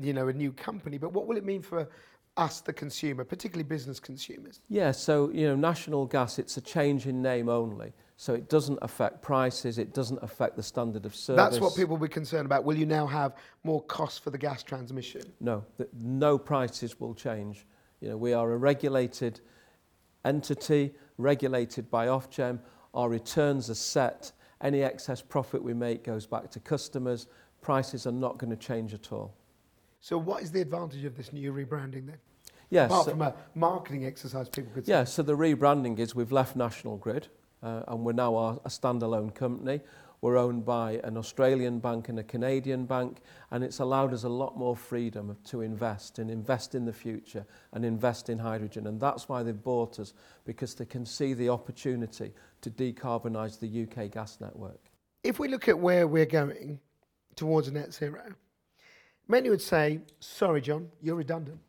you 0.00 0.12
know, 0.12 0.28
a 0.28 0.32
new 0.32 0.52
company, 0.52 0.98
but 0.98 1.12
what 1.12 1.26
will 1.26 1.36
it 1.36 1.44
mean 1.44 1.62
for 1.62 1.88
us, 2.38 2.60
the 2.60 2.72
consumer, 2.72 3.24
particularly 3.24 3.68
business 3.68 3.98
consumers? 4.00 4.60
Yeah, 4.68 4.92
so, 4.92 5.30
you 5.30 5.46
know, 5.46 5.56
National 5.56 6.06
Gas, 6.06 6.38
it's 6.38 6.56
a 6.56 6.60
change 6.60 7.06
in 7.06 7.20
name 7.20 7.48
only. 7.48 7.92
So 8.16 8.34
it 8.34 8.48
doesn't 8.48 8.78
affect 8.82 9.22
prices, 9.22 9.78
it 9.78 9.94
doesn't 9.94 10.20
affect 10.22 10.56
the 10.56 10.62
standard 10.62 11.06
of 11.06 11.14
service. 11.14 11.36
That's 11.36 11.60
what 11.60 11.76
people 11.76 11.96
will 11.96 12.06
be 12.06 12.12
concerned 12.12 12.46
about. 12.46 12.64
Will 12.64 12.76
you 12.76 12.86
now 12.86 13.06
have 13.06 13.36
more 13.62 13.82
costs 13.82 14.18
for 14.18 14.30
the 14.30 14.38
gas 14.38 14.62
transmission? 14.62 15.22
No, 15.40 15.64
no 15.92 16.36
prices 16.36 16.98
will 16.98 17.14
change. 17.14 17.66
You 18.00 18.08
know, 18.08 18.16
we 18.16 18.32
are 18.32 18.50
a 18.52 18.56
regulated 18.56 19.40
entity, 20.24 20.94
regulated 21.16 21.90
by 21.90 22.06
Ofgem. 22.06 22.58
Our 22.94 23.08
returns 23.08 23.70
are 23.70 23.74
set. 23.74 24.32
Any 24.60 24.82
excess 24.82 25.22
profit 25.22 25.62
we 25.62 25.74
make 25.74 26.02
goes 26.02 26.26
back 26.26 26.50
to 26.50 26.60
customers. 26.60 27.28
Prices 27.60 28.06
are 28.06 28.12
not 28.12 28.38
going 28.38 28.50
to 28.50 28.56
change 28.56 28.94
at 28.94 29.12
all. 29.12 29.34
So 30.00 30.18
what 30.18 30.42
is 30.42 30.52
the 30.52 30.60
advantage 30.60 31.04
of 31.04 31.16
this 31.16 31.32
new 31.32 31.52
rebranding 31.52 32.06
then? 32.06 32.18
Yes. 32.70 32.90
Apart 32.90 33.06
so, 33.06 33.10
from 33.12 33.22
a 33.22 33.34
marketing 33.54 34.04
exercise, 34.04 34.48
people 34.48 34.72
could 34.74 34.86
say. 34.86 34.92
Yeah, 34.92 35.04
so 35.04 35.22
the 35.22 35.36
rebranding 35.36 35.98
is 35.98 36.14
we've 36.14 36.32
left 36.32 36.54
National 36.54 36.96
Grid 36.96 37.28
uh, 37.62 37.82
and 37.88 38.04
we're 38.04 38.12
now 38.12 38.36
a, 38.36 38.52
a 38.64 38.68
standalone 38.68 39.34
company. 39.34 39.80
We're 40.20 40.36
owned 40.36 40.64
by 40.64 41.00
an 41.04 41.16
Australian 41.16 41.78
bank 41.78 42.08
and 42.08 42.18
a 42.18 42.24
Canadian 42.24 42.86
bank, 42.86 43.18
and 43.52 43.62
it's 43.62 43.78
allowed 43.78 44.12
us 44.12 44.24
a 44.24 44.28
lot 44.28 44.58
more 44.58 44.74
freedom 44.74 45.36
to 45.44 45.60
invest 45.60 46.18
and 46.18 46.28
invest 46.28 46.74
in 46.74 46.84
the 46.84 46.92
future 46.92 47.46
and 47.72 47.84
invest 47.84 48.28
in 48.28 48.36
hydrogen. 48.36 48.88
And 48.88 49.00
that's 49.00 49.28
why 49.28 49.44
they've 49.44 49.62
bought 49.62 50.00
us, 50.00 50.14
because 50.44 50.74
they 50.74 50.86
can 50.86 51.06
see 51.06 51.34
the 51.34 51.48
opportunity 51.48 52.32
to 52.62 52.70
decarbonise 52.70 53.60
the 53.60 53.84
UK 53.84 54.10
gas 54.10 54.38
network. 54.40 54.80
If 55.22 55.38
we 55.38 55.46
look 55.46 55.68
at 55.68 55.78
where 55.78 56.08
we're 56.08 56.26
going 56.26 56.80
towards 57.36 57.70
net 57.70 57.94
zero, 57.94 58.34
Many 59.28 59.50
would 59.50 59.60
say, 59.60 60.00
sorry, 60.20 60.62
John, 60.62 60.88
you're 61.02 61.16
redundant. 61.16 61.60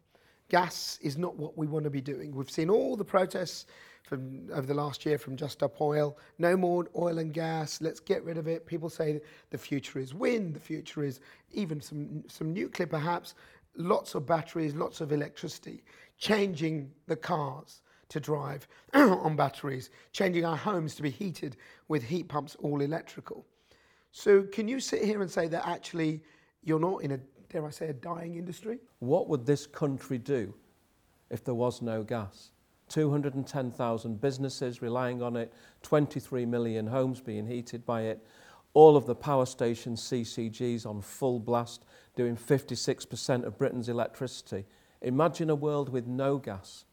Gas 0.47 0.97
is 1.01 1.17
not 1.17 1.35
what 1.35 1.57
we 1.57 1.67
want 1.67 1.83
to 1.83 1.89
be 1.89 2.01
doing. 2.01 2.33
We've 2.33 2.49
seen 2.49 2.69
all 2.69 2.95
the 2.95 3.03
protests 3.03 3.65
from 4.03 4.47
over 4.51 4.65
the 4.65 4.73
last 4.73 5.05
year 5.05 5.17
from 5.17 5.35
Just 5.35 5.53
Stop 5.53 5.79
Oil. 5.81 6.17
No 6.39 6.55
more 6.55 6.87
oil 6.97 7.19
and 7.19 7.33
gas. 7.33 7.81
Let's 7.81 7.99
get 7.99 8.23
rid 8.23 8.37
of 8.37 8.47
it. 8.47 8.65
People 8.65 8.89
say 8.89 9.19
the 9.51 9.57
future 9.57 9.99
is 9.99 10.13
wind. 10.13 10.55
The 10.55 10.59
future 10.59 11.03
is 11.03 11.19
even 11.51 11.81
some, 11.81 12.23
some 12.27 12.53
nuclear, 12.53 12.87
perhaps. 12.87 13.35
Lots 13.75 14.15
of 14.15 14.25
batteries, 14.25 14.73
lots 14.73 15.01
of 15.01 15.11
electricity. 15.11 15.83
Changing 16.17 16.89
the 17.07 17.15
cars 17.15 17.81
to 18.07 18.19
drive 18.19 18.67
on 18.93 19.35
batteries. 19.35 19.89
Changing 20.13 20.45
our 20.45 20.57
homes 20.57 20.95
to 20.95 21.03
be 21.03 21.11
heated 21.11 21.57
with 21.89 22.03
heat 22.03 22.29
pumps, 22.29 22.55
all 22.61 22.81
electrical. 22.81 23.45
So, 24.11 24.43
can 24.43 24.67
you 24.67 24.79
sit 24.79 25.03
here 25.03 25.21
and 25.21 25.29
say 25.29 25.47
that 25.49 25.67
actually 25.67 26.23
you're 26.63 26.79
not 26.79 27.03
in 27.03 27.11
a 27.11 27.19
dare 27.49 27.65
I 27.65 27.69
say, 27.71 27.87
a 27.89 27.93
dying 27.93 28.35
industry. 28.35 28.79
What 28.99 29.27
would 29.27 29.45
this 29.45 29.65
country 29.65 30.17
do 30.17 30.53
if 31.29 31.43
there 31.43 31.55
was 31.55 31.81
no 31.81 32.03
gas? 32.03 32.51
210,000 32.89 34.19
businesses 34.21 34.81
relying 34.81 35.21
on 35.21 35.35
it, 35.35 35.53
23 35.83 36.45
million 36.45 36.87
homes 36.87 37.21
being 37.21 37.45
heated 37.45 37.85
by 37.85 38.03
it, 38.03 38.25
all 38.73 38.95
of 38.95 39.05
the 39.05 39.15
power 39.15 39.45
stations, 39.45 40.01
CCGs 40.01 40.85
on 40.85 41.01
full 41.01 41.39
blast, 41.39 41.85
doing 42.15 42.35
56% 42.35 43.43
of 43.43 43.57
Britain's 43.57 43.89
electricity. 43.89 44.65
Imagine 45.01 45.49
a 45.49 45.55
world 45.55 45.89
with 45.89 46.07
no 46.07 46.37
gas. 46.37 46.85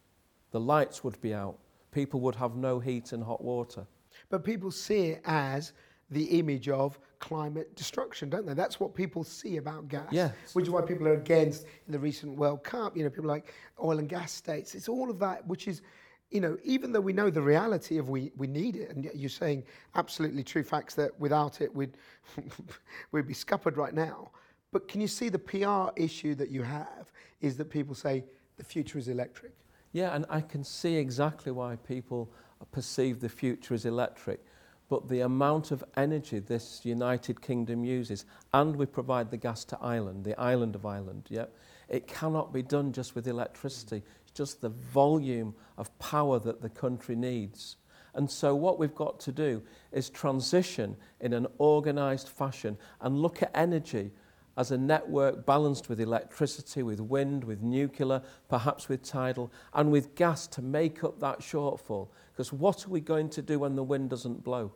The 0.51 0.59
lights 0.59 1.03
would 1.03 1.19
be 1.21 1.33
out. 1.33 1.57
People 1.91 2.19
would 2.21 2.35
have 2.35 2.55
no 2.55 2.79
heat 2.79 3.11
and 3.11 3.23
hot 3.23 3.43
water. 3.43 3.85
but 4.29 4.43
people 4.43 4.71
see 4.71 5.07
it 5.07 5.21
as 5.25 5.73
the 6.09 6.39
image 6.39 6.69
of 6.69 6.99
climate 7.19 7.75
destruction, 7.75 8.29
don't 8.29 8.45
they? 8.45 8.53
That's 8.53 8.79
what 8.79 8.93
people 8.93 9.23
see 9.23 9.57
about 9.57 9.87
gas. 9.87 10.07
Yes. 10.11 10.33
Which 10.53 10.65
is 10.65 10.71
why 10.71 10.81
people 10.81 11.07
are 11.07 11.13
against 11.13 11.65
in 11.85 11.91
the 11.91 11.99
recent 11.99 12.37
World 12.37 12.63
Cup. 12.63 12.95
You 12.95 13.03
know, 13.03 13.09
people 13.09 13.29
like 13.29 13.53
oil 13.83 13.99
and 13.99 14.09
gas 14.09 14.31
states. 14.31 14.75
It's 14.75 14.89
all 14.89 15.09
of 15.09 15.19
that, 15.19 15.45
which 15.47 15.67
is, 15.67 15.81
you 16.29 16.41
know, 16.41 16.57
even 16.63 16.91
though 16.91 17.01
we 17.01 17.13
know 17.13 17.29
the 17.29 17.41
reality 17.41 17.97
of 17.97 18.09
we, 18.09 18.31
we 18.35 18.47
need 18.47 18.75
it, 18.75 18.89
and 18.89 19.09
you're 19.13 19.29
saying 19.29 19.63
absolutely 19.95 20.43
true 20.43 20.63
facts 20.63 20.95
that 20.95 21.17
without 21.19 21.61
it 21.61 21.73
we'd 21.73 21.97
we'd 23.11 23.27
be 23.27 23.33
scuppered 23.33 23.77
right 23.77 23.93
now. 23.93 24.31
But 24.71 24.87
can 24.87 25.01
you 25.01 25.07
see 25.07 25.29
the 25.29 25.39
PR 25.39 25.89
issue 25.95 26.35
that 26.35 26.49
you 26.49 26.61
have 26.61 27.11
is 27.41 27.57
that 27.57 27.69
people 27.69 27.95
say 27.95 28.25
the 28.57 28.63
future 28.63 28.97
is 28.97 29.07
electric? 29.07 29.53
Yeah, 29.93 30.13
and 30.13 30.25
I 30.29 30.41
can 30.41 30.63
see 30.63 30.95
exactly 30.95 31.51
why 31.51 31.77
people 31.77 32.29
perceive 32.71 33.19
the 33.19 33.29
future 33.29 33.73
as 33.73 33.85
electric. 33.85 34.43
But 34.89 35.09
the 35.09 35.21
amount 35.21 35.71
of 35.71 35.83
energy 35.97 36.39
this 36.39 36.85
United 36.85 37.41
Kingdom 37.41 37.83
uses, 37.83 38.25
and 38.53 38.75
we 38.75 38.85
provide 38.85 39.31
the 39.31 39.37
gas 39.37 39.65
to 39.65 39.77
Ireland, 39.81 40.23
the 40.23 40.39
island 40.39 40.75
of 40.75 40.85
Ireland, 40.85 41.25
yeah, 41.29 41.45
it 41.89 42.07
cannot 42.07 42.53
be 42.53 42.61
done 42.61 42.93
just 42.93 43.15
with 43.15 43.27
electricity. 43.27 44.03
It's 44.23 44.31
just 44.31 44.61
the 44.61 44.69
volume 44.69 45.55
of 45.77 45.97
power 45.99 46.39
that 46.39 46.61
the 46.61 46.69
country 46.69 47.15
needs. 47.15 47.75
And 48.13 48.31
so, 48.31 48.55
what 48.55 48.79
we've 48.79 48.95
got 48.95 49.19
to 49.21 49.31
do 49.31 49.61
is 49.91 50.09
transition 50.09 50.95
in 51.19 51.33
an 51.33 51.47
organised 51.59 52.29
fashion 52.29 52.77
and 53.01 53.21
look 53.21 53.43
at 53.43 53.51
energy 53.53 54.11
as 54.57 54.71
a 54.71 54.77
network 54.77 55.45
balanced 55.45 55.87
with 55.87 56.01
electricity, 56.01 56.81
with 56.81 56.99
wind, 56.99 57.43
with 57.43 57.61
nuclear, 57.61 58.21
perhaps 58.49 58.89
with 58.89 59.03
tidal, 59.03 59.51
and 59.73 59.91
with 59.91 60.15
gas 60.15 60.47
to 60.47 60.61
make 60.61 61.03
up 61.03 61.19
that 61.19 61.39
shortfall. 61.39 62.09
Because 62.31 62.51
what 62.51 62.85
are 62.85 62.89
we 62.89 62.99
going 62.99 63.29
to 63.29 63.41
do 63.41 63.59
when 63.59 63.75
the 63.75 63.83
wind 63.83 64.09
doesn't 64.09 64.43
blow? 64.43 64.73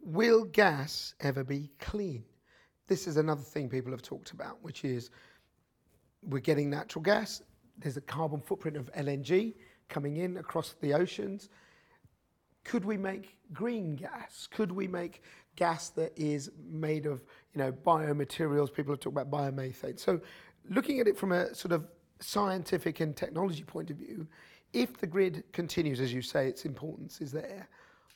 Will 0.00 0.44
gas 0.44 1.14
ever 1.20 1.44
be 1.44 1.70
clean? 1.78 2.24
This 2.88 3.06
is 3.06 3.18
another 3.18 3.42
thing 3.42 3.68
people 3.68 3.92
have 3.92 4.02
talked 4.02 4.30
about, 4.30 4.62
which 4.62 4.84
is 4.84 5.10
we're 6.22 6.38
getting 6.38 6.70
natural 6.70 7.02
gas. 7.02 7.42
There's 7.78 7.96
a 7.98 8.02
carbon 8.02 8.40
footprint 8.40 8.76
of 8.76 8.90
LNG 8.94 9.54
coming 9.88 10.16
in 10.16 10.38
across 10.38 10.74
the 10.80 10.94
oceans. 10.94 11.50
Could 12.64 12.84
we 12.84 12.96
make 12.96 13.36
green 13.52 13.96
gas? 13.96 14.48
Could 14.50 14.72
we 14.72 14.88
make 14.88 15.22
gas 15.56 15.88
that 15.90 16.12
is 16.16 16.50
made 16.70 17.06
of, 17.06 17.24
you 17.54 17.58
know, 17.58 17.72
biomaterials? 17.72 18.72
People 18.72 18.92
have 18.92 19.00
talked 19.00 19.16
about 19.16 19.30
biomethane. 19.30 19.98
So, 19.98 20.20
looking 20.68 21.00
at 21.00 21.08
it 21.08 21.16
from 21.16 21.32
a 21.32 21.54
sort 21.54 21.72
of 21.72 21.86
scientific 22.20 23.00
and 23.00 23.16
technology 23.16 23.64
point 23.64 23.90
of 23.90 23.96
view, 23.96 24.26
if 24.72 24.96
the 24.98 25.06
grid 25.06 25.44
continues, 25.52 26.00
as 26.00 26.12
you 26.12 26.22
say, 26.22 26.48
its 26.48 26.64
importance 26.64 27.20
is 27.20 27.32
there, 27.32 27.68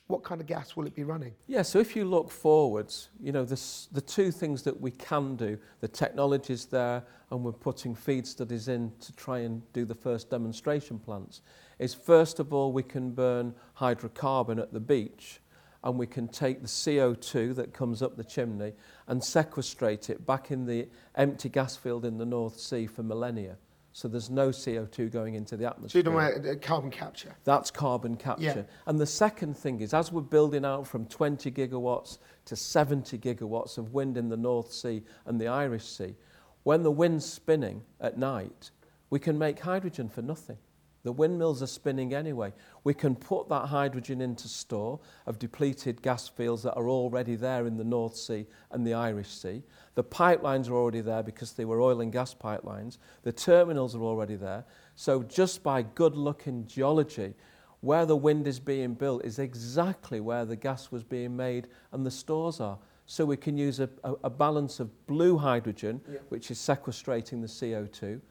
what 0.07 0.23
kind 0.23 0.41
of 0.41 0.47
gas 0.47 0.75
will 0.75 0.85
it 0.85 0.93
be 0.93 1.03
running? 1.03 1.33
Yeah, 1.47 1.61
so 1.61 1.79
if 1.79 1.95
you 1.95 2.03
look 2.05 2.29
forwards, 2.29 3.09
you 3.21 3.31
know, 3.31 3.45
the, 3.45 3.59
the 3.93 4.01
two 4.01 4.29
things 4.29 4.61
that 4.63 4.79
we 4.79 4.91
can 4.91 5.35
do, 5.35 5.57
the 5.79 5.87
technology's 5.87 6.65
there 6.65 7.03
and 7.31 7.43
we're 7.43 7.53
putting 7.53 7.95
FEED 7.95 8.27
studies 8.27 8.67
in 8.67 8.91
to 8.99 9.13
try 9.13 9.39
and 9.39 9.61
do 9.71 9.85
the 9.85 9.95
first 9.95 10.29
demonstration 10.29 10.99
plants, 10.99 11.41
is 11.79 11.93
first 11.93 12.39
of 12.39 12.53
all 12.53 12.73
we 12.73 12.83
can 12.83 13.11
burn 13.11 13.55
hydrocarbon 13.77 14.59
at 14.61 14.73
the 14.73 14.79
beach 14.79 15.39
and 15.83 15.97
we 15.97 16.05
can 16.07 16.27
take 16.27 16.61
the 16.61 16.67
CO2 16.67 17.55
that 17.55 17.73
comes 17.73 18.01
up 18.01 18.15
the 18.15 18.23
chimney 18.23 18.73
and 19.07 19.23
sequestrate 19.23 20.09
it 20.09 20.25
back 20.25 20.51
in 20.51 20.65
the 20.65 20.87
empty 21.15 21.49
gas 21.49 21.75
field 21.75 22.05
in 22.05 22.17
the 22.17 22.25
North 22.25 22.59
Sea 22.59 22.85
for 22.85 23.03
millennia. 23.03 23.57
So 23.93 24.07
there's 24.07 24.29
no 24.29 24.49
CO2 24.49 25.11
going 25.11 25.33
into 25.35 25.57
the 25.57 25.65
atmosphere. 25.65 26.01
So 26.01 26.09
you're 26.09 26.21
talking 26.21 26.39
about 26.39 26.55
uh, 26.55 26.59
carbon 26.59 26.91
capture. 26.91 27.35
That's 27.43 27.71
carbon 27.71 28.15
capture. 28.15 28.65
Yeah. 28.67 28.75
And 28.85 28.99
the 28.99 29.05
second 29.05 29.57
thing 29.57 29.81
is, 29.81 29.93
as 29.93 30.11
we're 30.11 30.21
building 30.21 30.63
out 30.63 30.87
from 30.87 31.05
20 31.07 31.51
gigawatts 31.51 32.19
to 32.45 32.55
70 32.55 33.17
gigawatts 33.17 33.77
of 33.77 33.93
wind 33.93 34.17
in 34.17 34.29
the 34.29 34.37
North 34.37 34.71
Sea 34.71 35.03
and 35.25 35.41
the 35.41 35.47
Irish 35.47 35.85
Sea, 35.85 36.15
when 36.63 36.83
the 36.83 36.91
wind's 36.91 37.25
spinning 37.25 37.81
at 37.99 38.17
night, 38.17 38.71
we 39.09 39.19
can 39.19 39.37
make 39.37 39.59
hydrogen 39.59 40.07
for 40.07 40.21
nothing. 40.21 40.57
The 41.03 41.11
windmills 41.11 41.63
are 41.63 41.67
spinning 41.67 42.13
anyway. 42.13 42.53
We 42.83 42.93
can 42.93 43.15
put 43.15 43.49
that 43.49 43.65
hydrogen 43.67 44.21
into 44.21 44.47
store 44.47 44.99
of 45.25 45.39
depleted 45.39 46.01
gas 46.03 46.27
fields 46.27 46.61
that 46.63 46.75
are 46.75 46.87
already 46.87 47.35
there 47.35 47.65
in 47.65 47.77
the 47.77 47.83
North 47.83 48.15
Sea 48.15 48.45
and 48.69 48.85
the 48.85 48.93
Irish 48.93 49.29
Sea. 49.29 49.63
The 49.95 50.03
pipelines 50.03 50.69
are 50.69 50.75
already 50.75 51.01
there 51.01 51.23
because 51.23 51.53
they 51.53 51.65
were 51.65 51.81
oil 51.81 52.01
and 52.01 52.11
gas 52.11 52.35
pipelines. 52.35 52.97
The 53.23 53.31
terminals 53.33 53.95
are 53.95 54.03
already 54.03 54.35
there. 54.35 54.63
So, 54.95 55.23
just 55.23 55.63
by 55.63 55.81
good 55.81 56.15
luck 56.15 56.45
in 56.45 56.67
geology, 56.67 57.33
where 57.79 58.05
the 58.05 58.15
wind 58.15 58.47
is 58.47 58.59
being 58.59 58.93
built 58.93 59.25
is 59.25 59.39
exactly 59.39 60.19
where 60.19 60.45
the 60.45 60.55
gas 60.55 60.91
was 60.91 61.03
being 61.03 61.35
made 61.35 61.67
and 61.91 62.05
the 62.05 62.11
stores 62.11 62.59
are. 62.59 62.77
So, 63.07 63.25
we 63.25 63.37
can 63.37 63.57
use 63.57 63.79
a, 63.79 63.89
a, 64.03 64.13
a 64.25 64.29
balance 64.29 64.79
of 64.79 65.07
blue 65.07 65.35
hydrogen, 65.37 65.99
Yeah. 66.07 66.19
which 66.29 66.51
is 66.51 66.59
sequestrating 66.59 67.41
the 67.41 67.47
CO2, 67.47 68.21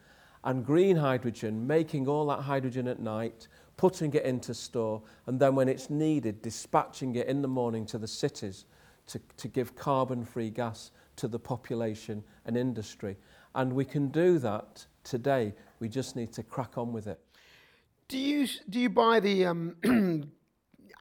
and 0.44 0.64
green 0.64 0.96
hydrogen, 0.96 1.66
making 1.66 2.08
all 2.08 2.26
that 2.26 2.40
hydrogen 2.40 2.88
at 2.88 3.00
night, 3.00 3.48
putting 3.76 4.12
it 4.14 4.24
into 4.24 4.54
store, 4.54 5.02
and 5.26 5.38
then 5.38 5.54
when 5.54 5.68
it's 5.68 5.90
needed, 5.90 6.42
dispatching 6.42 7.14
it 7.16 7.26
in 7.26 7.42
the 7.42 7.48
morning 7.48 7.86
to 7.86 7.98
the 7.98 8.08
cities 8.08 8.64
to, 9.06 9.20
to 9.36 9.48
give 9.48 9.74
carbon 9.74 10.24
free 10.24 10.50
gas 10.50 10.90
to 11.16 11.28
the 11.28 11.38
population 11.38 12.22
and 12.46 12.56
industry. 12.56 13.16
And 13.54 13.72
we 13.72 13.84
can 13.84 14.08
do 14.08 14.38
that 14.38 14.86
today. 15.04 15.54
We 15.80 15.88
just 15.88 16.16
need 16.16 16.32
to 16.34 16.42
crack 16.42 16.78
on 16.78 16.92
with 16.92 17.06
it. 17.06 17.20
Do 18.08 18.18
you 18.18 18.48
do 18.68 18.80
you 18.80 18.90
buy 18.90 19.20
the? 19.20 19.46
Um, 19.46 20.30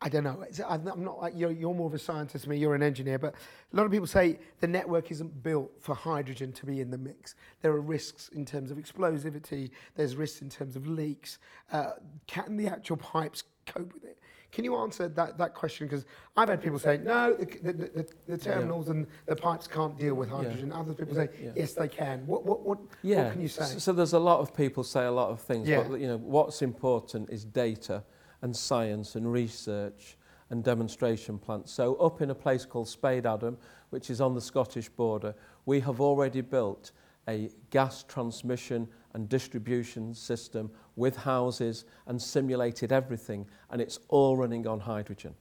I 0.01 0.07
don't 0.07 0.23
know. 0.23 0.41
It's, 0.47 0.61
I'm 0.65 0.83
not 0.85 1.19
like 1.21 1.33
you're, 1.35 1.51
you're 1.51 1.73
more 1.73 1.87
of 1.87 1.93
a 1.93 1.99
scientist 1.99 2.45
than 2.45 2.51
me. 2.51 2.57
You're 2.57 2.75
an 2.75 2.83
engineer, 2.83 3.19
but 3.19 3.33
a 3.73 3.75
lot 3.75 3.85
of 3.85 3.91
people 3.91 4.07
say 4.07 4.39
the 4.61 4.67
network 4.67 5.11
isn't 5.11 5.43
built 5.43 5.71
for 5.79 5.93
hydrogen 5.93 6.53
to 6.53 6.65
be 6.65 6.79
in 6.79 6.89
the 6.89 6.97
mix. 6.97 7.35
There 7.61 7.71
are 7.73 7.81
risks 7.81 8.29
in 8.29 8.45
terms 8.45 8.71
of 8.71 8.77
explosivity. 8.77 9.71
There's 9.95 10.15
risks 10.15 10.41
in 10.41 10.49
terms 10.49 10.77
of 10.77 10.87
leaks. 10.87 11.39
Uh, 11.71 11.91
can 12.27 12.55
the 12.55 12.67
actual 12.67 12.95
pipes 12.97 13.43
cope 13.65 13.93
with 13.93 14.05
it? 14.05 14.17
Can 14.51 14.63
you 14.63 14.77
answer 14.77 15.09
that, 15.09 15.37
that 15.37 15.53
question? 15.53 15.85
Because 15.85 16.05
I've 16.35 16.49
had 16.49 16.63
people 16.63 16.79
say 16.79 16.97
no, 16.97 17.33
the, 17.35 17.45
the, 17.61 17.73
the, 17.73 18.09
the 18.29 18.37
terminals 18.37 18.89
and 18.89 19.05
the 19.27 19.35
pipes 19.35 19.67
can't 19.67 19.95
deal 19.99 20.15
with 20.15 20.29
hydrogen. 20.29 20.71
Other 20.71 20.93
people 20.93 21.13
say 21.13 21.29
Yeah. 21.39 21.51
yes, 21.55 21.73
they 21.73 21.87
can. 21.87 22.25
What 22.25 22.45
what 22.45 22.61
what, 22.61 22.79
Yeah. 23.03 23.25
what 23.25 23.33
can 23.33 23.41
you 23.41 23.47
say? 23.47 23.65
So, 23.77 23.91
there's 23.93 24.13
a 24.13 24.19
lot 24.19 24.39
of 24.39 24.55
people 24.55 24.83
say 24.83 25.05
a 25.05 25.11
lot 25.11 25.29
of 25.29 25.39
things, 25.41 25.67
Yeah. 25.67 25.83
but 25.87 25.99
you 25.99 26.07
know 26.07 26.17
what's 26.17 26.63
important 26.63 27.29
is 27.29 27.45
data 27.45 28.03
and 28.41 28.55
science 28.55 29.15
and 29.15 29.31
research 29.31 30.17
and 30.49 30.63
demonstration 30.63 31.37
plants. 31.37 31.71
So 31.71 31.95
up 31.95 32.21
in 32.21 32.31
a 32.31 32.35
place 32.35 32.65
called 32.65 32.87
Spadeadam, 32.87 33.57
which 33.89 34.09
is 34.09 34.21
on 34.21 34.33
the 34.33 34.41
Scottish 34.41 34.89
border, 34.89 35.35
we 35.65 35.79
have 35.81 36.01
already 36.01 36.41
built 36.41 36.91
a 37.27 37.49
gas 37.69 38.03
transmission 38.03 38.87
and 39.13 39.29
distribution 39.29 40.13
system 40.13 40.71
with 40.95 41.15
houses 41.15 41.85
and 42.07 42.21
simulated 42.21 42.91
everything 42.91 43.45
and 43.69 43.81
it's 43.81 43.99
all 44.07 44.35
running 44.37 44.65
on 44.67 44.79
hydrogen. 44.79 45.35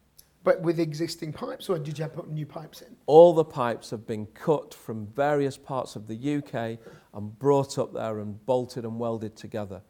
But 0.45 0.62
with 0.62 0.78
existing 0.78 1.33
pipes, 1.33 1.69
or 1.69 1.78
did 1.78 1.99
you 1.99 2.02
have 2.02 2.12
to 2.12 2.23
put 2.23 2.31
new 2.31 2.47
pipes 2.47 2.81
in? 2.81 2.97
All 3.07 3.35
the 3.35 3.45
pipes 3.45 3.90
have 3.90 4.07
been 4.07 4.26
cut 4.26 4.73
from 4.73 5.07
various 5.07 5.59
parts 5.59 5.97
of 5.97 6.07
the 6.07 6.37
UK 6.37 6.78
and 7.12 7.38
brought 7.38 7.76
up 7.76 7.93
there 7.93 8.21
and 8.21 8.45
bolted 8.47 8.85
and 8.85 8.99
welded 8.99 9.37
together. 9.37 9.83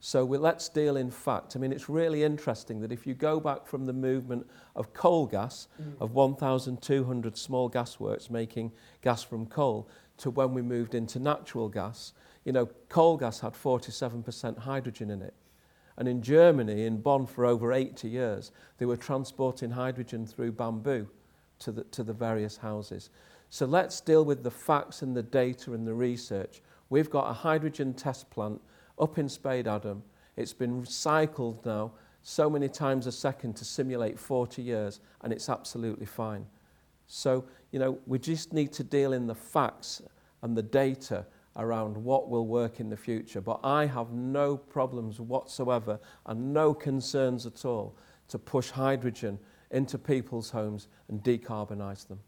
So 0.00 0.24
we, 0.24 0.38
let's 0.38 0.68
deal 0.68 0.96
in 0.96 1.10
fact. 1.10 1.56
I 1.56 1.58
mean, 1.58 1.72
it's 1.72 1.88
really 1.88 2.22
interesting 2.22 2.80
that 2.80 2.92
if 2.92 3.06
you 3.06 3.14
go 3.14 3.40
back 3.40 3.66
from 3.66 3.86
the 3.86 3.92
movement 3.92 4.46
of 4.76 4.92
coal 4.92 5.26
gas, 5.26 5.66
mm. 5.82 6.00
of 6.00 6.12
1,200 6.12 7.36
small 7.36 7.68
gas 7.68 7.98
works 7.98 8.30
making 8.30 8.72
gas 9.02 9.22
from 9.22 9.46
coal, 9.46 9.88
to 10.18 10.30
when 10.30 10.54
we 10.54 10.62
moved 10.62 10.94
into 10.94 11.18
natural 11.18 11.68
gas, 11.68 12.12
you 12.44 12.52
know, 12.52 12.66
coal 12.88 13.16
gas 13.16 13.40
had 13.40 13.54
47% 13.54 14.58
hydrogen 14.58 15.10
in 15.10 15.22
it. 15.22 15.34
And 15.96 16.06
in 16.06 16.22
Germany, 16.22 16.86
in 16.86 17.00
Bonn, 17.00 17.26
for 17.26 17.44
over 17.44 17.72
80 17.72 18.08
years, 18.08 18.52
they 18.78 18.86
were 18.86 18.96
transporting 18.96 19.70
hydrogen 19.70 20.26
through 20.26 20.52
bamboo 20.52 21.08
to 21.58 21.72
the, 21.72 21.84
to 21.84 22.04
the 22.04 22.12
various 22.12 22.56
houses. 22.56 23.10
So 23.50 23.66
let's 23.66 24.00
deal 24.00 24.24
with 24.24 24.44
the 24.44 24.50
facts 24.50 25.02
and 25.02 25.16
the 25.16 25.22
data 25.22 25.72
and 25.72 25.86
the 25.86 25.94
research. 25.94 26.62
We've 26.88 27.10
got 27.10 27.28
a 27.28 27.32
hydrogen 27.32 27.94
test 27.94 28.30
plant 28.30 28.60
up 29.00 29.18
in 29.18 29.26
Spadeadam. 29.26 30.02
It's 30.36 30.52
been 30.52 30.82
recycled 30.82 31.64
now 31.64 31.92
so 32.22 32.50
many 32.50 32.68
times 32.68 33.06
a 33.06 33.12
second 33.12 33.54
to 33.56 33.64
simulate 33.64 34.18
40 34.18 34.62
years, 34.62 35.00
and 35.22 35.32
it's 35.32 35.48
absolutely 35.48 36.06
fine. 36.06 36.46
So, 37.06 37.44
you 37.72 37.78
know, 37.78 37.98
we 38.06 38.18
just 38.18 38.52
need 38.52 38.72
to 38.74 38.84
deal 38.84 39.12
in 39.12 39.26
the 39.26 39.34
facts 39.34 40.02
and 40.42 40.56
the 40.56 40.62
data 40.62 41.24
around 41.56 41.96
what 41.96 42.28
will 42.28 42.46
work 42.46 42.80
in 42.80 42.88
the 42.88 42.96
future. 42.96 43.40
But 43.40 43.60
I 43.64 43.86
have 43.86 44.12
no 44.12 44.56
problems 44.56 45.20
whatsoever 45.20 45.98
and 46.26 46.52
no 46.52 46.72
concerns 46.74 47.46
at 47.46 47.64
all 47.64 47.96
to 48.28 48.38
push 48.38 48.70
hydrogen 48.70 49.38
into 49.70 49.98
people's 49.98 50.50
homes 50.50 50.88
and 51.08 51.22
decarbonise 51.22 52.06
them. 52.06 52.20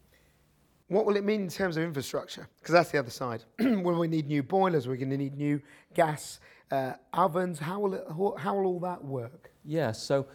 What 0.87 1.05
will 1.05 1.15
it 1.15 1.23
mean 1.23 1.43
in 1.43 1.47
terms 1.47 1.77
of 1.77 1.83
infrastructure? 1.83 2.49
Because 2.59 2.73
that's 2.73 2.91
the 2.91 2.99
other 2.99 3.09
side. 3.09 3.43
will 3.59 3.97
we 3.97 4.09
need 4.09 4.27
new 4.27 4.43
boilers? 4.43 4.87
We're 4.87 4.97
going 4.97 5.09
to 5.11 5.17
need 5.17 5.37
new 5.37 5.61
gas 5.93 6.39
uh, 6.71 6.93
ovens. 7.13 7.59
How 7.59 7.79
will, 7.79 7.93
it, 7.93 8.05
how 8.39 8.55
will 8.55 8.65
all 8.65 8.79
that 8.79 9.03
work? 9.03 9.51
Yeah, 9.63 9.91
so 9.91 10.25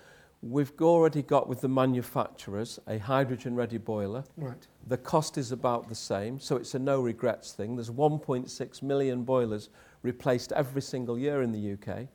We've 0.42 0.72
already 0.80 1.22
got 1.22 1.48
with 1.48 1.60
the 1.60 1.68
manufacturers 1.68 2.78
a 2.86 2.98
hydrogen 2.98 3.56
ready 3.56 3.78
boiler. 3.78 4.22
Right. 4.36 4.66
The 4.86 4.98
cost 4.98 5.38
is 5.38 5.50
about 5.50 5.88
the 5.88 5.94
same, 5.94 6.38
so 6.38 6.56
it's 6.56 6.74
a 6.74 6.78
no 6.78 7.00
regrets 7.00 7.52
thing. 7.52 7.74
There's 7.74 7.90
1.6 7.90 8.82
million 8.82 9.24
boilers 9.24 9.70
replaced 10.02 10.52
every 10.52 10.82
single 10.82 11.18
year 11.18 11.42
in 11.42 11.52
the 11.52 11.72
UK. 11.72 12.06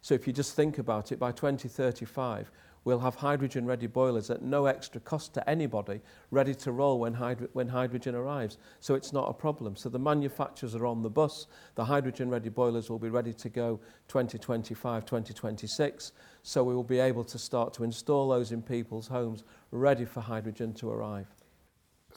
So 0.00 0.14
if 0.14 0.26
you 0.26 0.32
just 0.32 0.54
think 0.54 0.78
about 0.78 1.12
it, 1.12 1.18
by 1.18 1.32
2035, 1.32 2.50
we'll 2.84 2.98
have 3.00 3.14
hydrogen 3.14 3.64
ready 3.64 3.86
boilers 3.86 4.30
at 4.30 4.42
no 4.42 4.66
extra 4.66 5.00
cost 5.00 5.34
to 5.34 5.48
anybody, 5.48 6.00
ready 6.30 6.54
to 6.54 6.72
roll 6.72 6.98
when, 6.98 7.14
hydro- 7.14 7.48
when 7.52 7.68
hydrogen 7.68 8.14
arrives. 8.14 8.58
So 8.80 8.94
it's 8.94 9.12
not 9.12 9.28
a 9.28 9.32
problem. 9.32 9.76
So 9.76 9.88
the 9.88 9.98
manufacturers 9.98 10.74
are 10.74 10.86
on 10.86 11.02
the 11.02 11.10
bus. 11.10 11.46
The 11.74 11.84
hydrogen 11.84 12.28
ready 12.28 12.48
boilers 12.48 12.90
will 12.90 12.98
be 12.98 13.08
ready 13.08 13.32
to 13.34 13.48
go 13.48 13.80
2025, 14.08 15.04
2026. 15.04 16.12
So 16.42 16.64
we 16.64 16.74
will 16.74 16.82
be 16.82 16.98
able 16.98 17.24
to 17.24 17.38
start 17.38 17.72
to 17.74 17.84
install 17.84 18.28
those 18.28 18.52
in 18.52 18.62
people's 18.62 19.08
homes 19.08 19.44
ready 19.70 20.04
for 20.04 20.20
hydrogen 20.20 20.74
to 20.74 20.90
arrive. 20.90 21.26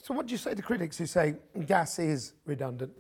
So 0.02 0.14
what 0.14 0.28
do 0.28 0.32
you 0.32 0.38
say 0.38 0.54
to 0.54 0.62
critics 0.62 0.98
who 0.98 1.06
say 1.06 1.36
gas 1.66 2.00
is 2.00 2.34
redundant? 2.46 2.92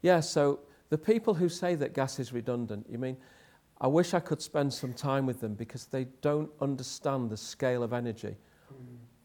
Yeah, 0.00 0.20
so 0.20 0.60
the 0.90 0.98
people 0.98 1.34
who 1.34 1.48
say 1.48 1.74
that 1.74 1.92
gas 1.92 2.18
is 2.18 2.32
redundant, 2.32 2.86
you 2.88 2.98
mean, 2.98 3.16
I 3.80 3.86
wish 3.86 4.12
I 4.14 4.20
could 4.20 4.42
spend 4.42 4.72
some 4.72 4.92
time 4.92 5.24
with 5.26 5.40
them 5.40 5.54
because 5.54 5.86
they 5.86 6.04
don't 6.20 6.50
understand 6.60 7.30
the 7.30 7.36
scale 7.36 7.82
of 7.82 7.92
energy. 7.92 8.36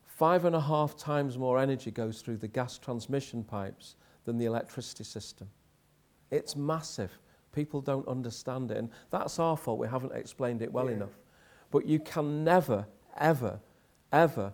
Five 0.06 0.46
and 0.46 0.56
a 0.56 0.62
half 0.62 0.96
times 0.96 1.38
more 1.38 1.58
energy 1.60 1.90
goes 1.90 2.22
through 2.22 2.38
the 2.38 2.48
gas 2.48 2.78
transmission 2.78 3.44
pipes 3.44 3.96
than 4.26 4.38
the 4.38 4.46
electricity 4.46 5.04
system. 5.04 5.50
It's 6.30 6.56
massive. 6.56 7.12
People 7.52 7.82
don't 7.82 8.08
understand 8.08 8.70
it. 8.72 8.78
And 8.78 8.90
that's 9.10 9.40
our 9.40 9.58
fault. 9.58 9.80
We 9.80 9.88
haven't 9.88 10.14
explained 10.14 10.62
it 10.62 10.72
well 10.72 10.88
Yeah. 10.88 10.98
enough. 10.98 11.18
But 11.72 11.88
you 11.88 12.00
can 12.00 12.44
never, 12.44 12.86
ever, 13.18 13.60
ever 14.12 14.54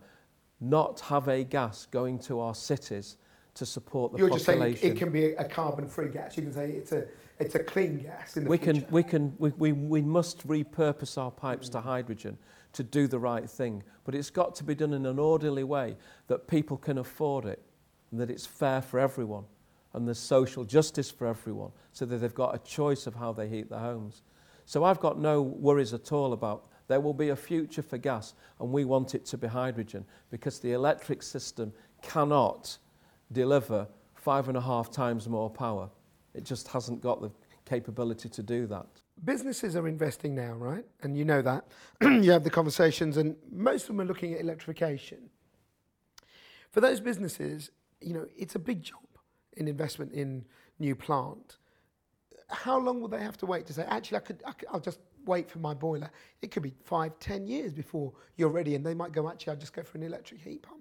not 0.62 1.02
have 1.02 1.28
a 1.28 1.44
gas 1.44 1.86
going 1.86 2.20
to 2.20 2.40
our 2.40 2.56
cities 2.56 3.18
to 3.60 3.66
support 3.66 4.12
the 4.12 4.18
You're 4.18 4.30
just 4.30 4.46
saying 4.46 4.78
it 4.82 4.98
can 4.98 5.12
be 5.12 5.34
a 5.34 5.44
carbon-free 5.44 6.10
gas. 6.10 6.36
You 6.38 6.44
can 6.44 6.54
say 6.54 6.72
it's 6.72 6.92
a 6.94 7.06
it's 7.40 7.56
a 7.56 7.60
clean 7.60 8.00
gas 8.00 8.36
in 8.36 8.46
the 8.46 8.50
we 8.50 8.58
future. 8.58 8.82
can, 8.82 8.92
we, 8.92 9.04
can, 9.04 9.34
we, 9.38 9.50
we, 9.52 9.72
we 9.72 10.02
must 10.02 10.46
repurpose 10.46 11.18
our 11.18 11.32
pipes 11.32 11.70
to 11.70 11.80
hydrogen 11.80 12.38
to 12.74 12.84
do 12.84 13.08
the 13.08 13.20
right 13.20 13.50
thing. 13.50 13.82
But 14.04 14.16
it's 14.16 14.30
got 14.30 14.56
to 14.56 14.64
be 14.64 14.76
done 14.76 14.94
in 14.94 15.06
an 15.06 15.20
orderly 15.20 15.64
way 15.64 15.96
that 16.28 16.48
people 16.48 16.76
can 16.76 16.98
afford 16.98 17.46
it 17.46 17.62
and 18.12 18.20
that 18.20 18.30
it's 18.30 18.46
fair 18.46 18.82
for 18.82 19.00
everyone 19.00 19.46
and 19.94 20.06
there's 20.06 20.20
social 20.20 20.66
justice 20.66 21.10
for 21.10 21.28
everyone 21.28 21.72
so 21.94 22.06
that 22.06 22.18
they've 22.18 22.34
got 22.34 22.56
a 22.56 22.60
choice 22.60 23.08
of 23.08 23.16
how 23.16 23.32
they 23.32 23.48
heat 23.48 23.70
their 23.70 23.80
homes. 23.80 24.22
So 24.66 24.84
I've 24.84 25.00
got 25.00 25.18
no 25.20 25.42
worries 25.42 25.94
at 25.94 26.12
all 26.12 26.34
about 26.34 26.66
there 26.88 27.00
will 27.00 27.14
be 27.14 27.30
a 27.30 27.36
future 27.36 27.82
for 27.82 27.98
gas 27.98 28.34
and 28.60 28.72
we 28.72 28.84
want 28.84 29.16
it 29.16 29.26
to 29.28 29.38
be 29.38 29.48
hydrogen 29.48 30.06
because 30.30 30.60
the 30.60 30.74
electric 30.74 31.24
system 31.24 31.72
cannot 32.02 32.78
deliver 33.32 33.88
five 34.16 34.48
and 34.48 34.58
a 34.58 34.62
half 34.62 34.92
times 34.92 35.28
more 35.28 35.50
power. 35.50 35.90
It 36.34 36.44
just 36.44 36.68
hasn't 36.68 37.02
got 37.02 37.22
the 37.22 37.32
capability 37.66 38.30
to 38.30 38.44
do 38.44 38.68
that. 38.68 38.88
Businesses 39.24 39.76
are 39.76 39.88
investing 39.88 40.34
now, 40.34 40.54
right? 40.54 40.86
And 41.04 41.18
you 41.18 41.26
know 41.26 41.42
that. 41.42 41.66
you 42.02 42.32
have 42.32 42.44
the 42.44 42.50
conversations, 42.50 43.18
and 43.18 43.36
most 43.52 43.84
of 43.84 43.88
them 43.90 44.02
are 44.02 44.06
looking 44.06 44.34
at 44.34 44.42
electrification. 44.42 45.30
For 46.72 46.82
those 46.82 47.00
businesses, 47.00 47.72
you 48.02 48.14
know, 48.14 48.28
it's 48.38 48.56
a 48.56 48.60
big 48.60 48.84
job 48.84 49.02
in 49.58 49.68
investment 49.68 50.14
in 50.14 50.46
new 50.80 50.96
plant. 50.96 51.58
How 52.50 52.80
long 52.80 53.02
will 53.02 53.10
they 53.10 53.22
have 53.22 53.38
to 53.38 53.46
wait 53.46 53.66
to 53.68 53.74
say, 53.74 53.84
actually, 53.88 54.18
I 54.18 54.22
could, 54.22 54.44
I 54.46 54.52
could, 54.54 54.70
I'll 54.72 54.80
just 54.80 55.00
wait 55.26 55.50
for 55.50 55.60
my 55.60 55.74
boiler? 55.74 56.10
It 56.42 56.52
could 56.52 56.64
be 56.64 56.74
five, 56.86 57.20
ten 57.20 57.46
years 57.46 57.74
before 57.74 58.14
you're 58.38 58.50
ready, 58.50 58.76
and 58.76 58.86
they 58.86 58.94
might 58.94 59.12
go, 59.12 59.30
actually, 59.30 59.52
I'll 59.52 59.60
just 59.60 59.74
go 59.74 59.84
for 59.84 59.98
an 59.98 60.04
electric 60.04 60.42
heat 60.42 60.64
pump. 60.64 60.79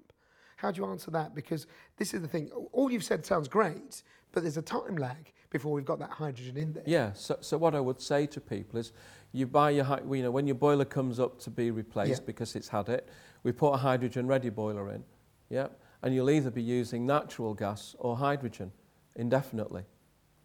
How 0.58 0.72
do 0.72 0.80
you 0.82 0.88
answer 0.88 1.12
that? 1.12 1.36
Because 1.36 1.68
this 1.98 2.12
is 2.12 2.20
the 2.20 2.26
thing. 2.26 2.50
All 2.72 2.90
you've 2.90 3.04
said 3.04 3.24
sounds 3.24 3.46
great, 3.46 4.02
but 4.32 4.42
there's 4.42 4.56
a 4.56 4.62
time 4.62 4.96
lag 4.96 5.32
before 5.50 5.72
we've 5.72 5.84
got 5.84 6.00
that 6.00 6.10
hydrogen 6.10 6.56
in 6.56 6.72
there. 6.72 6.82
Yeah, 6.84 7.12
so, 7.12 7.38
so 7.40 7.56
what 7.56 7.76
I 7.76 7.80
would 7.80 8.00
say 8.00 8.26
to 8.26 8.40
people 8.40 8.80
is 8.80 8.90
you 9.30 9.46
buy 9.46 9.70
your, 9.70 9.86
you 10.12 10.24
know, 10.24 10.32
when 10.32 10.48
your 10.48 10.56
boiler 10.56 10.84
comes 10.84 11.20
up 11.20 11.38
to 11.42 11.50
be 11.50 11.70
replaced 11.70 12.22
Yeah. 12.22 12.26
because 12.26 12.56
it's 12.56 12.66
had 12.66 12.88
it, 12.88 13.08
we 13.44 13.52
put 13.52 13.70
a 13.70 13.76
hydrogen 13.76 14.26
ready 14.26 14.50
boiler 14.50 14.90
in, 14.90 15.04
yeah, 15.48 15.68
and 16.02 16.12
you'll 16.12 16.28
either 16.28 16.50
be 16.50 16.62
using 16.62 17.06
natural 17.06 17.54
gas 17.54 17.94
or 18.00 18.16
hydrogen 18.16 18.72
indefinitely. 19.14 19.84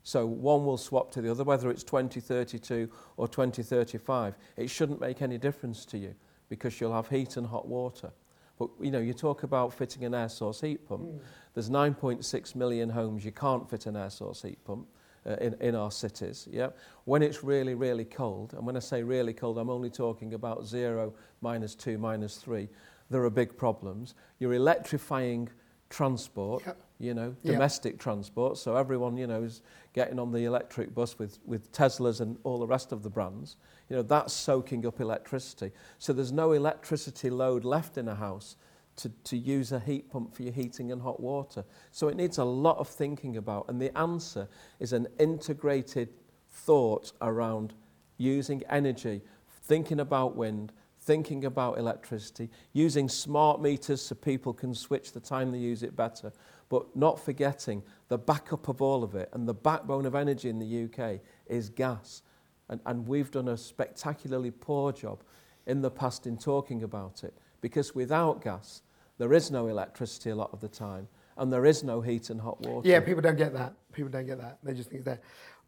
So 0.04 0.28
one 0.28 0.64
will 0.64 0.78
swap 0.78 1.10
to 1.14 1.22
the 1.22 1.32
other, 1.32 1.44
whether 1.44 1.72
it's 1.72 1.84
2032 1.84 2.88
or 3.18 3.28
2035. 3.28 4.36
It 4.58 4.70
shouldn't 4.70 5.02
make 5.02 5.24
any 5.24 5.40
difference 5.40 5.86
to 5.86 5.98
you 5.98 6.14
because 6.50 6.80
you'll 6.80 6.94
have 6.94 7.08
heat 7.10 7.36
and 7.38 7.48
hot 7.48 7.68
water. 7.68 8.12
But 8.60 8.70
you 8.80 8.92
know, 8.92 9.00
you 9.00 9.14
talk 9.14 9.44
about 9.44 9.74
fitting 9.74 10.06
an 10.06 10.14
air 10.14 10.30
source 10.30 10.62
heat 10.62 10.88
pump. 10.88 11.22
There's 11.54 11.70
9.6 11.70 12.56
million 12.56 12.90
homes 12.90 13.26
you 13.26 13.32
can't 13.32 13.70
fit 13.70 13.86
an 13.86 13.96
air 13.96 14.10
source 14.10 14.42
heat 14.42 14.64
pump 14.66 14.88
uh, 15.26 15.36
in, 15.42 15.56
in 15.60 15.76
our 15.76 15.92
cities. 15.92 16.48
Yeah? 16.52 16.70
When 17.06 17.24
it's 17.24 17.44
really, 17.44 17.76
really 17.76 18.06
cold, 18.06 18.54
and 18.54 18.66
when 18.66 18.76
I 18.76 18.80
say 18.80 19.04
really 19.04 19.34
cold, 19.34 19.58
I'm 19.58 19.70
only 19.70 19.90
talking 19.90 20.34
about 20.34 20.66
zero, 20.66 21.14
minus 21.42 21.76
two, 21.76 21.98
minus 21.98 22.38
three, 22.38 22.70
there 23.10 23.24
are 23.24 23.30
big 23.30 23.58
problems. 23.58 24.16
You're 24.40 24.54
electrifying 24.54 25.50
transport, 25.90 26.64
Yep. 26.66 26.82
You 27.04 27.14
know, 27.14 27.36
Yep. 27.44 27.54
domestic 27.54 28.00
transport. 28.00 28.58
So 28.58 28.76
everyone, 28.76 29.18
you 29.18 29.28
know, 29.28 29.44
is 29.44 29.62
getting 29.94 30.18
on 30.20 30.32
the 30.32 30.46
electric 30.46 30.96
bus 30.96 31.20
with, 31.20 31.38
with 31.46 31.72
Teslas 31.72 32.22
and 32.22 32.38
all 32.44 32.58
the 32.60 32.68
rest 32.68 32.92
of 32.92 33.04
the 33.04 33.10
brands. 33.10 33.58
You 33.90 33.98
know, 33.98 34.02
that's 34.02 34.34
soaking 34.34 34.86
up 34.86 35.00
electricity. 35.02 35.72
So 36.00 36.14
there's 36.14 36.32
no 36.32 36.54
electricity 36.54 37.30
load 37.30 37.66
left 37.66 37.98
in 37.98 38.08
a 38.08 38.16
house 38.16 38.56
to, 38.96 39.10
to 39.26 39.38
use 39.38 39.72
a 39.72 39.80
heat 39.80 40.10
pump 40.10 40.34
for 40.34 40.44
your 40.44 40.54
heating 40.54 40.92
and 40.92 41.02
hot 41.02 41.20
water. 41.20 41.66
So 41.92 42.08
it 42.08 42.16
needs 42.16 42.38
a 42.38 42.44
lot 42.44 42.78
of 42.78 42.88
thinking 42.88 43.38
about. 43.38 43.66
And 43.68 43.82
the 43.82 43.96
answer 43.98 44.48
is 44.80 44.94
an 44.94 45.08
integrated 45.20 46.10
thought 46.50 47.12
around 47.22 47.74
using 48.18 48.64
energy, 48.70 49.22
thinking 49.64 50.00
about 50.00 50.36
wind, 50.36 50.72
thinking 51.02 51.46
about 51.46 51.78
electricity, 51.78 52.50
using 52.72 53.10
smart 53.10 53.62
meters 53.62 54.02
so 54.02 54.16
people 54.16 54.54
can 54.54 54.74
switch 54.74 55.12
the 55.12 55.20
time 55.20 55.52
they 55.52 55.58
use 55.58 55.84
it 55.84 55.96
better, 55.96 56.32
but 56.74 56.96
not 56.96 57.20
forgetting 57.20 57.84
the 58.08 58.18
backup 58.18 58.68
of 58.68 58.82
all 58.82 59.04
of 59.04 59.14
it. 59.14 59.30
And 59.32 59.48
the 59.48 59.54
backbone 59.54 60.08
of 60.08 60.16
energy 60.16 60.50
in 60.50 60.58
the 60.58 60.86
UK 60.86 61.20
is 61.46 61.70
gas. 61.70 62.24
And, 62.68 62.82
and 62.88 63.08
we've 63.08 63.30
done 63.30 63.50
a 63.50 63.58
spectacularly 63.58 64.50
poor 64.50 64.92
job 64.92 65.22
in 65.68 65.84
the 65.84 65.92
past 65.92 66.26
in 66.26 66.36
talking 66.36 66.82
about 66.82 67.24
it 67.24 67.38
because 67.62 67.94
without 67.94 68.42
gas, 68.44 68.82
there 69.20 69.34
is 69.34 69.52
no 69.52 69.68
electricity 69.68 70.32
a 70.32 70.36
lot 70.36 70.50
of 70.52 70.62
the 70.62 70.68
time 70.68 71.08
and 71.38 71.54
there 71.54 71.64
is 71.64 71.84
no 71.84 72.02
heat 72.02 72.32
and 72.32 72.42
hot 72.42 72.60
water. 72.62 72.90
Yeah, 72.90 73.02
people 73.02 73.22
don't 73.22 73.38
get 73.38 73.54
that. 73.54 73.76
People 73.92 74.10
don't 74.10 74.26
get 74.26 74.42
that. 74.42 74.58
They 74.64 74.74
just 74.74 74.90
think 74.90 75.06
it's 75.06 75.20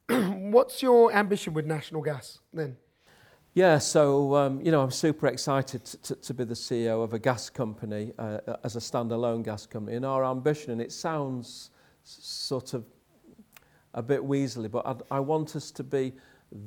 there. 0.08 0.30
What's 0.50 0.82
your 0.82 1.14
ambition 1.14 1.54
with 1.54 1.68
national 1.68 2.02
gas 2.02 2.40
then? 2.52 2.78
Yeah, 3.56 3.78
so 3.78 4.36
um, 4.36 4.60
you 4.60 4.70
know, 4.70 4.82
I'm 4.82 4.92
super 4.92 5.28
excited 5.28 5.86
to, 5.86 5.98
to, 6.02 6.16
to 6.16 6.34
be 6.34 6.44
the 6.44 6.54
CEO 6.54 7.02
of 7.02 7.14
a 7.14 7.20
gas 7.20 7.50
company 7.50 8.12
uh, 8.20 8.40
as 8.66 8.76
a 8.76 8.80
standalone 8.80 9.44
gas 9.44 9.66
company. 9.66 9.96
And 9.96 10.06
our 10.06 10.26
ambition, 10.26 10.74
and 10.74 10.82
it 10.82 10.92
sounds 10.92 11.70
sort 12.04 12.74
of 12.74 12.84
a 13.94 14.04
bit 14.04 14.22
weaselly, 14.22 14.70
but 14.70 14.86
I'd, 14.86 15.02
I 15.10 15.22
want 15.22 15.56
us 15.56 15.72
to 15.72 15.86
be 15.86 16.12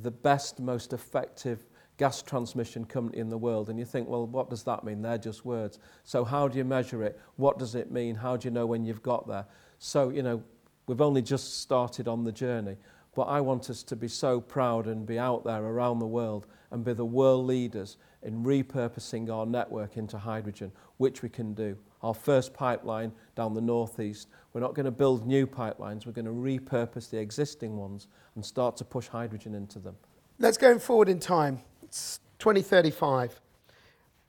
the 0.00 0.10
best, 0.10 0.60
most 0.60 0.94
effective 0.94 1.66
gas 1.98 2.22
transmission 2.22 2.86
company 2.86 3.18
in 3.18 3.28
the 3.28 3.36
world. 3.36 3.68
And 3.68 3.78
you 3.78 3.84
think, 3.84 4.08
well, 4.08 4.26
what 4.26 4.48
does 4.48 4.62
that 4.62 4.82
mean? 4.82 5.02
They're 5.02 5.18
just 5.18 5.44
words. 5.44 5.78
So 6.04 6.24
how 6.24 6.48
do 6.48 6.56
you 6.56 6.64
measure 6.64 7.02
it? 7.02 7.20
What 7.36 7.58
does 7.58 7.74
it 7.74 7.90
mean? 7.92 8.14
How 8.14 8.38
do 8.38 8.48
you 8.48 8.50
know 8.50 8.64
when 8.64 8.86
you've 8.86 9.02
got 9.02 9.28
there? 9.28 9.44
So, 9.78 10.08
you 10.08 10.22
know, 10.22 10.42
we've 10.86 11.02
only 11.02 11.20
just 11.20 11.60
started 11.60 12.08
on 12.08 12.24
the 12.24 12.32
journey. 12.32 12.78
But 13.18 13.24
I 13.24 13.40
want 13.40 13.68
us 13.68 13.82
to 13.82 13.96
be 13.96 14.06
so 14.06 14.40
proud 14.40 14.86
and 14.86 15.04
be 15.04 15.18
out 15.18 15.42
there 15.42 15.60
around 15.60 15.98
the 15.98 16.06
world 16.06 16.46
and 16.70 16.84
be 16.84 16.92
the 16.92 17.04
world 17.04 17.46
leaders 17.46 17.96
in 18.22 18.44
repurposing 18.44 19.28
our 19.28 19.44
network 19.44 19.96
into 19.96 20.16
hydrogen, 20.16 20.70
which 20.98 21.20
we 21.20 21.28
can 21.28 21.52
do. 21.52 21.76
Our 22.04 22.14
first 22.14 22.54
pipeline 22.54 23.10
down 23.34 23.54
the 23.54 23.60
northeast, 23.60 24.28
we're 24.52 24.60
not 24.60 24.76
going 24.76 24.84
to 24.84 24.92
build 24.92 25.26
new 25.26 25.48
pipelines, 25.48 26.06
we're 26.06 26.12
going 26.12 26.26
to 26.26 26.30
repurpose 26.30 27.10
the 27.10 27.18
existing 27.18 27.76
ones 27.76 28.06
and 28.36 28.46
start 28.46 28.76
to 28.76 28.84
push 28.84 29.08
hydrogen 29.08 29.52
into 29.52 29.80
them. 29.80 29.96
Let's 30.38 30.56
go 30.56 30.78
forward 30.78 31.08
in 31.08 31.18
time. 31.18 31.60
It's 31.82 32.20
2035. 32.38 33.40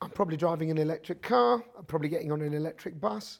I'm 0.01 0.09
probably 0.09 0.35
driving 0.35 0.71
an 0.71 0.79
electric 0.79 1.21
car. 1.21 1.63
I'm 1.77 1.85
probably 1.85 2.09
getting 2.09 2.31
on 2.31 2.41
an 2.41 2.55
electric 2.55 2.99
bus. 2.99 3.39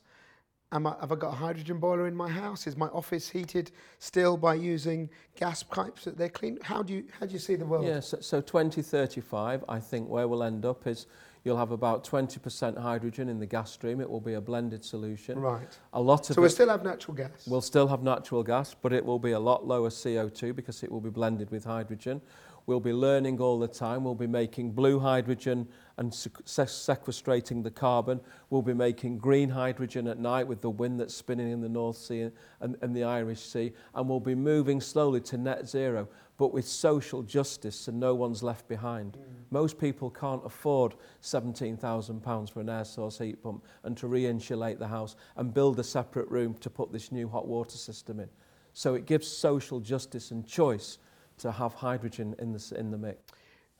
Am 0.71 0.85
I, 0.85 0.95
have 0.99 1.11
I 1.11 1.15
got 1.15 1.33
a 1.33 1.35
hydrogen 1.35 1.79
boiler 1.79 2.05
in 2.05 2.15
my 2.15 2.29
house? 2.29 2.67
Is 2.67 2.77
my 2.77 2.87
office 2.89 3.27
heated 3.27 3.71
still 3.97 4.37
by 4.37 4.53
using 4.53 5.09
gas 5.35 5.63
pipes 5.63 6.05
that 6.05 6.15
they're 6.15 6.29
clean? 6.29 6.59
How 6.61 6.83
do 6.83 6.93
you, 6.93 7.05
how 7.19 7.25
do 7.25 7.33
you 7.33 7.39
see 7.39 7.55
the 7.55 7.65
world? 7.65 7.85
Yeah, 7.85 7.99
so, 8.01 8.19
so 8.21 8.39
2035, 8.39 9.65
I 9.67 9.79
think 9.79 10.07
where 10.07 10.27
we'll 10.27 10.43
end 10.43 10.65
up 10.65 10.85
is 10.85 11.07
you'll 11.43 11.57
have 11.57 11.71
about 11.71 12.03
20% 12.03 12.77
hydrogen 12.77 13.29
in 13.29 13.39
the 13.39 13.47
gas 13.47 13.71
stream. 13.71 13.99
It 13.99 14.07
will 14.07 14.21
be 14.21 14.35
a 14.35 14.41
blended 14.41 14.85
solution. 14.85 15.39
Right. 15.39 15.75
A 15.93 16.01
lot 16.01 16.29
of 16.29 16.35
So 16.35 16.41
we'll 16.41 16.51
still 16.51 16.69
have 16.69 16.83
natural 16.83 17.17
gas. 17.17 17.47
We'll 17.47 17.61
still 17.61 17.87
have 17.87 18.03
natural 18.03 18.43
gas, 18.43 18.75
but 18.79 18.93
it 18.93 19.03
will 19.03 19.19
be 19.19 19.31
a 19.31 19.39
lot 19.39 19.65
lower 19.65 19.89
CO2 19.89 20.55
because 20.55 20.83
it 20.83 20.91
will 20.91 21.01
be 21.01 21.09
blended 21.09 21.49
with 21.49 21.63
hydrogen. 21.63 22.21
We'll 22.69 22.79
be 22.79 22.93
learning 22.93 23.41
all 23.41 23.57
the 23.57 23.67
time. 23.67 24.03
We'll 24.03 24.13
be 24.13 24.27
making 24.27 24.73
blue 24.73 24.99
hydrogen 24.99 25.67
and 25.97 26.11
sequestrating 26.11 27.63
the 27.63 27.71
carbon. 27.71 28.21
We'll 28.51 28.61
be 28.61 28.75
making 28.75 29.17
green 29.17 29.49
hydrogen 29.49 30.07
at 30.07 30.19
night 30.19 30.45
with 30.45 30.61
the 30.61 30.69
wind 30.69 30.99
that's 30.99 31.15
spinning 31.15 31.51
in 31.51 31.61
the 31.61 31.67
North 31.67 31.97
Sea 31.97 32.29
and, 32.61 32.77
and 32.83 32.95
the 32.95 33.05
Irish 33.05 33.39
Sea. 33.39 33.71
And 33.95 34.07
we'll 34.07 34.19
be 34.19 34.35
moving 34.35 34.81
slowly 34.81 35.19
to 35.21 35.37
net 35.39 35.67
zero, 35.67 36.09
but 36.37 36.53
with 36.53 36.67
social 36.67 37.23
justice 37.23 37.75
so 37.75 37.91
no 37.91 38.13
one's 38.13 38.43
left 38.43 38.67
behind. 38.67 39.13
Mm. 39.13 39.23
Most 39.49 39.79
people 39.79 40.11
can't 40.11 40.45
afford 40.45 40.93
£17,000 41.23 42.51
for 42.51 42.59
an 42.59 42.69
air 42.69 42.85
source 42.85 43.17
heat 43.17 43.41
pump 43.41 43.65
and 43.83 43.97
to 43.97 44.05
re-insulate 44.05 44.77
the 44.77 44.87
house 44.87 45.15
and 45.37 45.55
build 45.55 45.79
a 45.79 45.83
separate 45.83 46.29
room 46.29 46.53
to 46.59 46.69
put 46.69 46.91
this 46.91 47.11
new 47.11 47.27
hot 47.27 47.47
water 47.47 47.77
system 47.77 48.19
in. 48.19 48.29
So 48.73 48.93
it 48.93 49.07
gives 49.07 49.27
social 49.27 49.79
justice 49.79 50.29
and 50.29 50.45
choice 50.45 50.99
to 51.39 51.51
have 51.51 51.73
hydrogen 51.73 52.35
in 52.39 52.53
the, 52.53 52.75
in 52.77 52.91
the 52.91 52.97
mix. 52.97 53.19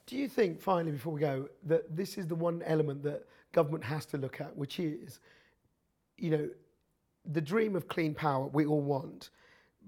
Do 0.05 0.17
you 0.17 0.27
think, 0.27 0.59
finally, 0.59 0.91
before 0.91 1.13
we 1.13 1.21
go, 1.21 1.47
that 1.65 1.95
this 1.95 2.17
is 2.17 2.27
the 2.27 2.35
one 2.35 2.63
element 2.65 3.03
that 3.03 3.25
government 3.51 3.83
has 3.83 4.05
to 4.07 4.17
look 4.17 4.41
at, 4.41 4.55
which 4.57 4.79
is, 4.79 5.19
you 6.17 6.31
know, 6.31 6.49
the 7.31 7.41
dream 7.41 7.75
of 7.75 7.87
clean 7.87 8.13
power 8.15 8.47
we 8.47 8.65
all 8.65 8.81
want, 8.81 9.29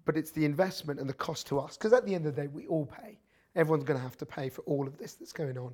but 0.05 0.15
it's 0.17 0.31
the 0.31 0.45
investment 0.45 0.99
and 0.99 1.09
the 1.09 1.13
cost 1.13 1.47
to 1.47 1.59
us. 1.59 1.77
Because 1.77 1.93
at 1.93 2.05
the 2.05 2.13
end 2.13 2.25
of 2.25 2.35
the 2.35 2.41
day, 2.43 2.47
we 2.47 2.67
all 2.67 2.85
pay. 2.85 3.17
Everyone's 3.55 3.83
going 3.83 3.97
to 3.97 4.03
have 4.03 4.17
to 4.17 4.25
pay 4.25 4.49
for 4.49 4.61
all 4.61 4.87
of 4.87 4.97
this 4.97 5.13
that's 5.13 5.33
going 5.33 5.57
on. 5.57 5.73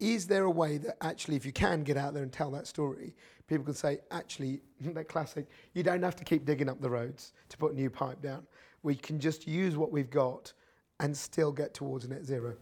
Is 0.00 0.26
there 0.26 0.44
a 0.44 0.50
way 0.50 0.78
that 0.78 0.96
actually, 1.00 1.36
if 1.36 1.46
you 1.46 1.52
can 1.52 1.84
get 1.84 1.96
out 1.96 2.12
there 2.14 2.22
and 2.22 2.32
tell 2.32 2.50
that 2.52 2.66
story, 2.66 3.14
people 3.46 3.64
can 3.64 3.74
say, 3.74 4.00
actually, 4.10 4.60
that 4.80 5.08
classic, 5.08 5.46
you 5.74 5.82
don't 5.82 6.02
have 6.02 6.16
to 6.16 6.24
keep 6.24 6.44
digging 6.44 6.68
up 6.68 6.80
the 6.80 6.90
roads 6.90 7.32
to 7.50 7.56
put 7.56 7.74
new 7.74 7.90
pipe 7.90 8.20
down. 8.20 8.46
We 8.82 8.96
can 8.96 9.20
just 9.20 9.46
use 9.46 9.76
what 9.76 9.92
we've 9.92 10.10
got 10.10 10.52
and 11.00 11.16
still 11.16 11.52
get 11.52 11.74
towards 11.74 12.08
net 12.08 12.24
zero? 12.24 12.54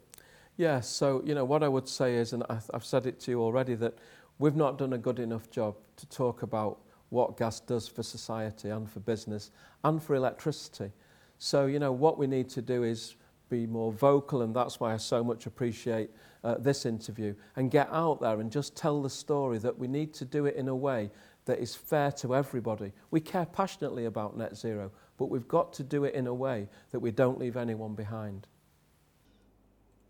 Yeah, 0.56 0.80
so, 0.80 1.22
you 1.24 1.34
know, 1.34 1.44
what 1.44 1.62
I 1.62 1.68
would 1.68 1.88
say 1.88 2.16
is, 2.16 2.32
and 2.32 2.42
I've 2.48 2.84
said 2.84 3.06
it 3.06 3.18
to 3.20 3.30
you 3.30 3.42
already, 3.42 3.74
that 3.76 3.94
we've 4.38 4.56
not 4.56 4.78
done 4.78 4.92
a 4.92 4.98
good 4.98 5.18
enough 5.18 5.50
job 5.50 5.76
to 5.96 6.06
talk 6.08 6.42
about 6.42 6.80
what 7.08 7.36
gas 7.36 7.60
does 7.60 7.88
for 7.88 8.02
society 8.02 8.68
and 8.68 8.88
for 8.88 9.00
business 9.00 9.50
and 9.84 10.02
for 10.02 10.14
electricity. 10.14 10.92
So, 11.38 11.66
you 11.66 11.78
know, 11.78 11.92
what 11.92 12.18
we 12.18 12.26
need 12.26 12.48
to 12.50 12.62
do 12.62 12.84
is 12.84 13.16
be 13.48 13.66
more 13.66 13.92
vocal, 13.92 14.42
and 14.42 14.54
that's 14.54 14.78
why 14.78 14.94
I 14.94 14.96
so 14.96 15.24
much 15.24 15.46
appreciate 15.46 16.10
uh, 16.44 16.56
this 16.58 16.86
interview, 16.86 17.34
and 17.56 17.70
get 17.70 17.88
out 17.90 18.20
there 18.20 18.40
and 18.40 18.50
just 18.50 18.76
tell 18.76 19.02
the 19.02 19.10
story 19.10 19.58
that 19.58 19.78
we 19.78 19.88
need 19.88 20.14
to 20.14 20.24
do 20.24 20.46
it 20.46 20.56
in 20.56 20.68
a 20.68 20.74
way 20.74 21.10
that 21.50 21.58
is 21.58 21.74
fair 21.74 22.12
to 22.12 22.36
everybody. 22.36 22.92
We 23.10 23.20
care 23.20 23.44
passionately 23.44 24.04
about 24.04 24.36
net 24.36 24.56
zero, 24.56 24.92
but 25.18 25.30
we've 25.30 25.48
got 25.48 25.72
to 25.74 25.82
do 25.82 26.04
it 26.04 26.14
in 26.14 26.28
a 26.28 26.32
way 26.32 26.68
that 26.92 27.00
we 27.00 27.10
don't 27.10 27.40
leave 27.40 27.56
anyone 27.56 27.96
behind. 27.96 28.46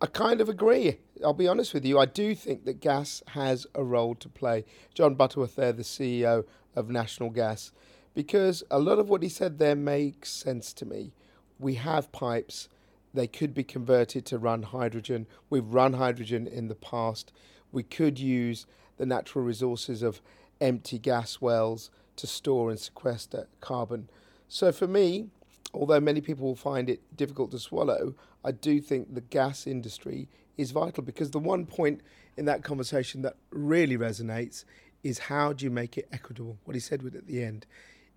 I 0.03 0.07
kind 0.07 0.43
of 0.43 0.51
agree. 0.51 0.99
I'll 1.25 1.33
be 1.33 1.49
honest 1.49 1.73
with 1.73 1.87
you. 1.87 1.99
I 1.99 2.05
do 2.05 2.35
think 2.35 2.67
that 2.67 2.81
gas 2.81 3.23
has 3.29 3.67
a 3.75 3.83
role 3.83 4.15
to 4.17 4.29
play. 4.29 4.67
John 4.93 5.15
Butterworth, 5.15 5.57
there, 5.57 5.73
the 5.73 5.83
CEO 5.83 6.45
of 6.77 6.91
National 6.91 7.31
Gas, 7.31 7.73
because 8.13 8.63
a 8.71 8.79
lot 8.79 8.99
of 8.99 9.09
what 9.09 9.23
he 9.23 9.31
said 9.31 9.59
there 9.59 9.75
makes 9.75 10.31
sense 10.31 10.75
to 10.75 10.85
me. 10.85 11.15
We 11.59 11.77
have 11.77 12.13
pipes, 12.13 12.69
they 13.15 13.27
could 13.27 13.55
be 13.55 13.65
converted 13.65 14.27
to 14.27 14.39
run 14.39 14.65
hydrogen. 14.65 15.27
We've 15.49 15.67
run 15.67 15.95
hydrogen 15.95 16.47
in 16.47 16.69
the 16.69 16.75
past. 16.75 17.33
We 17.73 17.83
could 17.83 18.19
use 18.19 18.67
the 18.99 19.07
natural 19.07 19.43
resources 19.43 20.03
of 20.03 20.21
empty 20.61 20.99
gas 20.99 21.41
wells 21.41 21.91
to 22.17 22.27
store 22.27 22.71
and 22.71 22.79
sequester 22.79 23.47
carbon. 23.61 24.09
So 24.49 24.73
for 24.73 24.87
me, 24.87 25.29
although 25.73 26.01
many 26.01 26.21
people 26.21 26.47
will 26.47 26.57
find 26.57 26.91
it 26.91 27.01
difficult 27.17 27.51
to 27.53 27.59
swallow, 27.59 28.15
I 28.45 28.53
do 28.53 28.81
think 28.81 29.15
the 29.15 29.21
gas 29.21 29.67
industry 29.67 30.29
is 30.57 30.71
vital 30.71 31.03
because 31.03 31.31
the 31.31 31.39
one 31.39 31.67
point 31.67 32.01
in 32.37 32.45
that 32.47 32.63
conversation 32.63 33.23
that 33.23 33.37
really 33.51 33.97
resonates 33.97 34.65
is 35.03 35.19
how 35.19 35.53
do 35.53 35.65
you 35.65 35.71
make 35.71 35.97
it 35.97 36.09
equitable? 36.13 36.59
What 36.65 36.75
he 36.75 36.81
said 36.81 37.05
at 37.05 37.27
the 37.27 37.43
end. 37.43 37.67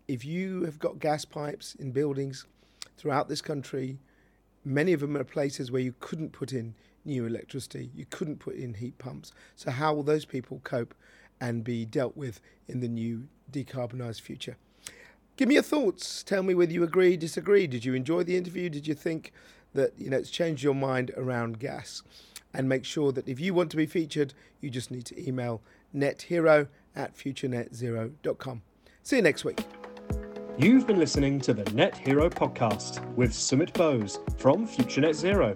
If 0.07 0.25
you 0.25 0.63
have 0.63 0.79
got 0.79 0.99
gas 0.99 1.23
pipes 1.23 1.75
in 1.75 1.91
buildings 1.91 2.45
throughout 2.97 3.29
this 3.29 3.41
country, 3.41 3.99
many 4.65 4.91
of 4.93 4.99
them 4.99 5.15
are 5.15 5.23
places 5.23 5.71
where 5.71 5.81
you 5.81 5.93
couldn't 5.99 6.33
put 6.33 6.51
in 6.51 6.75
new 7.05 7.25
electricity, 7.25 7.91
you 7.95 8.05
couldn't 8.09 8.39
put 8.39 8.55
in 8.55 8.73
heat 8.73 8.97
pumps. 8.97 9.31
So, 9.55 9.71
how 9.71 9.93
will 9.93 10.03
those 10.03 10.25
people 10.25 10.61
cope 10.63 10.93
and 11.43 11.61
be 11.61 11.83
dealt 11.83 12.15
with 12.15 12.39
in 12.69 12.79
the 12.79 12.87
new 12.87 13.27
decarbonised 13.51 14.21
future? 14.21 14.55
Give 15.35 15.49
me 15.49 15.55
your 15.55 15.63
thoughts. 15.63 16.23
Tell 16.23 16.41
me 16.41 16.55
whether 16.55 16.71
you 16.71 16.83
agree, 16.83 17.17
disagree. 17.17 17.67
Did 17.67 17.83
you 17.83 17.93
enjoy 17.93 18.23
the 18.23 18.37
interview? 18.37 18.69
Did 18.69 18.87
you 18.87 18.93
think 18.93 19.33
that 19.73 19.91
you 19.97 20.09
know 20.09 20.17
it's 20.17 20.29
changed 20.29 20.63
your 20.63 20.73
mind 20.73 21.11
around 21.17 21.59
gas? 21.59 22.01
And 22.53 22.69
make 22.69 22.85
sure 22.85 23.11
that 23.11 23.27
if 23.27 23.39
you 23.39 23.53
want 23.53 23.71
to 23.71 23.77
be 23.77 23.85
featured, 23.85 24.33
you 24.61 24.69
just 24.69 24.89
need 24.89 25.05
to 25.07 25.27
email 25.27 25.61
nethero 25.93 26.67
at 26.95 27.17
futurenetzero.com. 27.17 28.61
See 29.01 29.15
you 29.17 29.21
next 29.21 29.43
week. 29.43 29.59
You've 30.57 30.87
been 30.87 30.99
listening 30.99 31.41
to 31.41 31.53
the 31.53 31.69
Net 31.73 31.97
Hero 31.97 32.29
podcast 32.29 33.03
with 33.15 33.31
Sumit 33.31 33.73
Bose 33.73 34.19
from 34.37 34.67
Future 34.67 35.01
Net 35.01 35.15
Zero. 35.15 35.55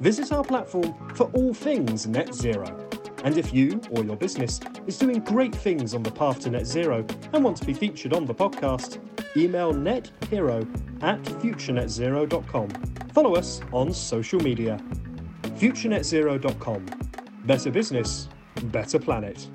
Visit 0.00 0.32
our 0.32 0.42
platform 0.42 0.94
for 1.14 1.30
all 1.32 1.52
things 1.52 2.06
net 2.06 2.34
zero. 2.34 2.97
And 3.24 3.36
if 3.36 3.52
you 3.52 3.80
or 3.90 4.04
your 4.04 4.16
business 4.16 4.60
is 4.86 4.98
doing 4.98 5.20
great 5.20 5.54
things 5.54 5.94
on 5.94 6.02
the 6.02 6.10
path 6.10 6.40
to 6.40 6.50
net 6.50 6.66
zero 6.66 7.04
and 7.32 7.42
want 7.44 7.56
to 7.58 7.64
be 7.64 7.74
featured 7.74 8.12
on 8.12 8.24
the 8.24 8.34
podcast, 8.34 8.98
email 9.36 9.72
nethero 9.72 10.66
at 11.02 11.22
futurenetzero.com. 11.22 12.68
Follow 13.12 13.34
us 13.34 13.60
on 13.72 13.92
social 13.92 14.40
media. 14.40 14.80
futurenetzero.com. 15.42 16.86
Better 17.44 17.70
business, 17.70 18.28
better 18.64 18.98
planet. 18.98 19.48